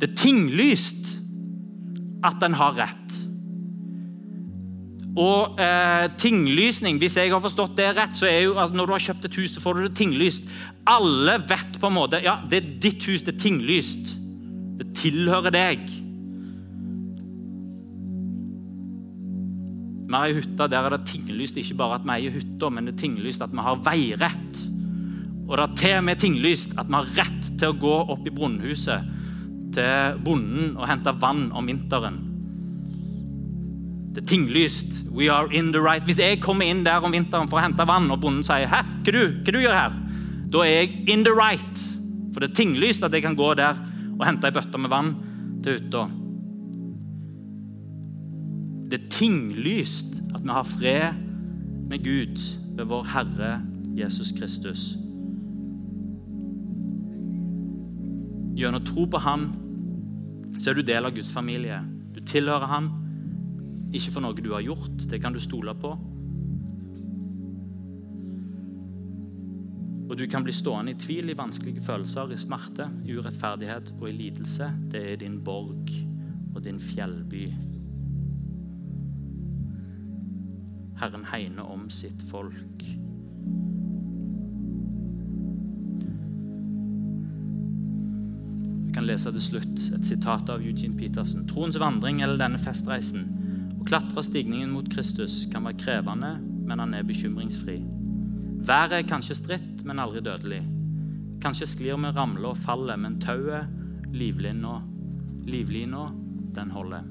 Det 0.00 0.10
er 0.10 0.16
tinglyst 0.16 1.16
at 2.24 2.42
en 2.44 2.56
har 2.56 2.76
rett. 2.78 3.16
Og 5.18 5.58
eh, 5.58 6.06
tinglysning, 6.20 7.00
hvis 7.02 7.16
jeg 7.18 7.32
har 7.32 7.42
forstått 7.42 7.74
det 7.80 7.88
rett, 7.96 8.14
så 8.16 8.28
er 8.30 8.44
jo 8.44 8.54
altså, 8.54 8.76
når 8.78 8.86
du 8.86 8.94
har 8.94 9.06
kjøpt 9.08 9.26
et 9.26 9.38
hus, 9.40 9.54
så 9.56 9.62
får 9.62 9.76
du 9.76 9.82
det 9.88 9.96
tinglyst. 9.98 10.46
Alle 10.88 11.40
vet 11.50 11.80
på 11.80 11.90
en 11.90 11.96
måte 11.96 12.22
ja, 12.22 12.38
det 12.50 12.60
er 12.60 12.70
ditt 12.84 13.08
hus, 13.10 13.24
det 13.26 13.34
er 13.34 13.42
tinglyst. 13.42 14.14
Det 14.80 14.92
tilhører 14.96 15.52
deg. 15.52 15.82
Vi 20.10 20.16
har 20.16 20.26
ei 20.26 20.38
hytte 20.40 20.66
der 20.66 20.86
er 20.86 20.96
det 20.96 21.04
tinglyst 21.06 21.58
ikke 21.60 21.76
bare 21.78 22.00
at 22.00 22.06
vi 22.06 22.14
eier 22.16 22.34
hytta, 22.34 22.70
men 22.70 22.88
det 22.88 22.96
er 22.96 23.02
tinglyst 23.04 23.42
at 23.44 23.52
vi 23.54 23.66
har 23.66 23.82
veirett. 23.86 24.62
Og 25.50 25.56
det 25.58 25.64
er 25.64 25.78
til 25.80 25.96
og 25.98 26.04
med 26.06 26.20
tinglyst 26.22 26.74
at 26.78 26.86
vi 26.86 26.94
har 26.94 27.14
rett 27.18 27.46
til 27.58 27.72
å 27.72 27.78
gå 27.82 27.94
opp 28.14 28.26
i 28.26 28.32
brunhuset 28.34 29.08
til 29.74 30.20
bonden 30.22 30.76
og 30.76 30.86
hente 30.86 31.14
vann 31.18 31.48
om 31.56 31.66
vinteren. 31.66 32.20
Det 34.14 34.22
er 34.22 34.30
tinglyst. 34.30 35.04
We 35.10 35.26
are 35.30 35.50
in 35.54 35.72
the 35.74 35.82
right. 35.82 36.06
Hvis 36.06 36.18
jeg 36.22 36.40
kommer 36.42 36.70
inn 36.70 36.84
der 36.86 37.02
om 37.02 37.14
vinteren 37.14 37.50
for 37.50 37.58
å 37.58 37.64
hente 37.64 37.86
vann, 37.86 38.10
og 38.10 38.20
bonden 38.22 38.46
sier 38.46 38.66
'Hæ, 38.66 38.82
hva 39.02 39.12
du, 39.12 39.22
hva 39.42 39.52
du 39.52 39.58
gjør 39.58 39.78
her?' 39.78 39.98
Da 40.50 40.58
er 40.58 40.80
jeg 40.80 41.08
in 41.08 41.24
the 41.24 41.34
right. 41.34 41.76
For 42.32 42.40
det 42.40 42.50
er 42.50 42.54
tinglyst 42.54 43.02
at 43.02 43.12
jeg 43.12 43.22
kan 43.22 43.36
gå 43.36 43.54
der 43.54 43.74
og 44.18 44.26
hente 44.26 44.46
ei 44.46 44.54
bøtte 44.54 44.78
med 44.78 44.90
vann 44.90 45.14
til 45.62 45.78
hytta. 45.78 46.08
Det 48.90 49.00
er 49.00 49.08
tinglyst 49.10 50.22
at 50.34 50.42
vi 50.42 50.50
har 50.50 50.62
fred 50.62 51.14
med 51.88 52.04
Gud 52.04 52.38
ved 52.76 52.84
vår 52.84 53.04
Herre 53.04 53.62
Jesus 53.96 54.32
Kristus. 54.32 54.96
Gjennom 58.60 58.82
tro 58.84 59.06
på 59.08 59.18
ham 59.24 59.44
så 60.60 60.70
er 60.70 60.76
du 60.76 60.82
del 60.84 61.06
av 61.08 61.14
Guds 61.16 61.30
familie. 61.32 61.78
Du 62.12 62.20
tilhører 62.20 62.68
ham, 62.68 62.90
ikke 63.96 64.12
for 64.12 64.20
noe 64.20 64.36
du 64.36 64.50
har 64.52 64.60
gjort. 64.60 65.06
Det 65.08 65.20
kan 65.22 65.32
du 65.32 65.40
stole 65.40 65.72
på. 65.80 65.94
Og 70.10 70.18
du 70.18 70.26
kan 70.28 70.44
bli 70.44 70.52
stående 70.52 70.92
i 70.92 70.98
tvil, 71.00 71.32
i 71.32 71.38
vanskelige 71.38 71.86
følelser, 71.86 72.34
i 72.34 72.38
smerte, 72.42 72.90
i 73.08 73.16
urettferdighet 73.16 73.94
og 73.96 74.08
i 74.10 74.16
lidelse. 74.18 74.68
Det 74.92 75.04
er 75.12 75.20
din 75.22 75.40
borg 75.44 75.88
og 76.52 76.60
din 76.64 76.80
fjellby. 76.82 77.46
Herren 81.00 81.24
hegner 81.32 81.72
om 81.72 81.88
sitt 81.88 82.20
folk. 82.28 82.84
Lese 89.10 89.32
til 89.34 89.42
slutt 89.42 89.86
et 89.96 90.06
sitat 90.06 90.50
av 90.52 90.62
Eugene 90.62 90.96
Petersen. 90.98 91.46
Troens 91.50 91.78
vandring 91.80 92.20
eller 92.22 92.38
denne 92.40 92.60
festreisen, 92.60 93.26
å 93.80 93.86
klatre 93.88 94.22
stigningen 94.24 94.70
mot 94.74 94.88
Kristus, 94.92 95.42
kan 95.50 95.66
være 95.66 95.80
krevende, 95.80 96.36
men 96.68 96.82
han 96.82 96.94
er 96.94 97.06
bekymringsfri. 97.08 97.80
Været 98.66 98.98
er 99.00 99.08
kanskje 99.08 99.38
stritt, 99.38 99.82
men 99.88 100.02
aldri 100.02 100.22
dødelig. 100.22 100.60
Kanskje 101.42 101.70
sklir 101.70 101.96
vi, 101.98 102.12
ramler 102.14 102.52
og 102.52 102.60
faller, 102.60 103.00
men 103.00 103.18
tauet, 103.22 103.70
livlina, 104.12 104.76
livlina, 105.48 106.10
den 106.54 106.70
holder. 106.74 107.08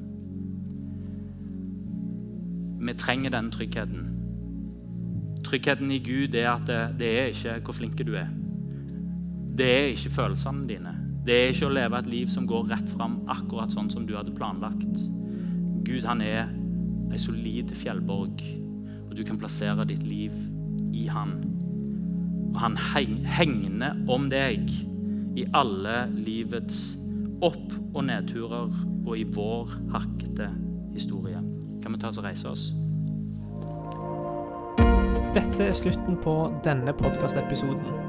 Vi 2.80 2.95
trenger 2.95 3.34
den 3.34 3.52
tryggheten. 3.52 4.08
Tryggheten 5.43 5.91
i 5.91 6.00
Gud 6.04 6.36
er 6.38 6.52
at 6.54 6.68
det, 6.68 6.80
det 7.00 7.12
er 7.18 7.34
ikke 7.34 7.60
hvor 7.66 7.80
flink 7.82 8.00
du 8.00 8.14
er. 8.16 8.30
Det 9.60 9.68
er 9.68 9.91
ikke 9.91 10.14
følelsene 10.16 10.68
dine. 10.70 10.99
Det 11.26 11.36
er 11.36 11.51
ikke 11.51 11.67
å 11.67 11.74
leve 11.76 11.99
et 11.99 12.09
liv 12.09 12.30
som 12.32 12.47
går 12.49 12.70
rett 12.72 12.89
fram, 12.93 13.20
akkurat 13.30 13.74
sånn 13.74 13.89
som 13.91 14.05
du 14.07 14.15
hadde 14.17 14.36
planlagt. 14.36 15.01
Gud 15.86 16.05
han 16.07 16.24
er 16.24 16.49
ei 17.09 17.20
solid 17.22 17.74
fjellborg, 17.78 18.41
og 19.07 19.15
du 19.17 19.24
kan 19.28 19.39
plassere 19.41 19.86
ditt 19.89 20.03
liv 20.05 20.36
i 20.95 21.07
han. 21.11 21.38
Og 22.53 22.59
han 22.63 22.78
hegner 22.80 23.99
om 24.09 24.30
deg 24.32 24.72
i 25.39 25.45
alle 25.53 26.03
livets 26.15 26.97
opp- 27.45 27.78
og 27.93 28.03
nedturer 28.05 28.70
og 29.05 29.15
i 29.17 29.24
vår 29.24 29.72
hakkete 29.93 30.49
historie. 30.93 31.41
Kan 31.84 31.95
vi 31.95 32.01
ta 32.01 32.11
oss 32.11 32.20
og 32.22 32.28
reise 32.28 32.49
oss? 32.49 32.70
Dette 35.34 35.70
er 35.70 35.78
slutten 35.78 36.17
på 36.24 36.36
denne 36.65 36.93
podkastepisoden. 36.97 38.09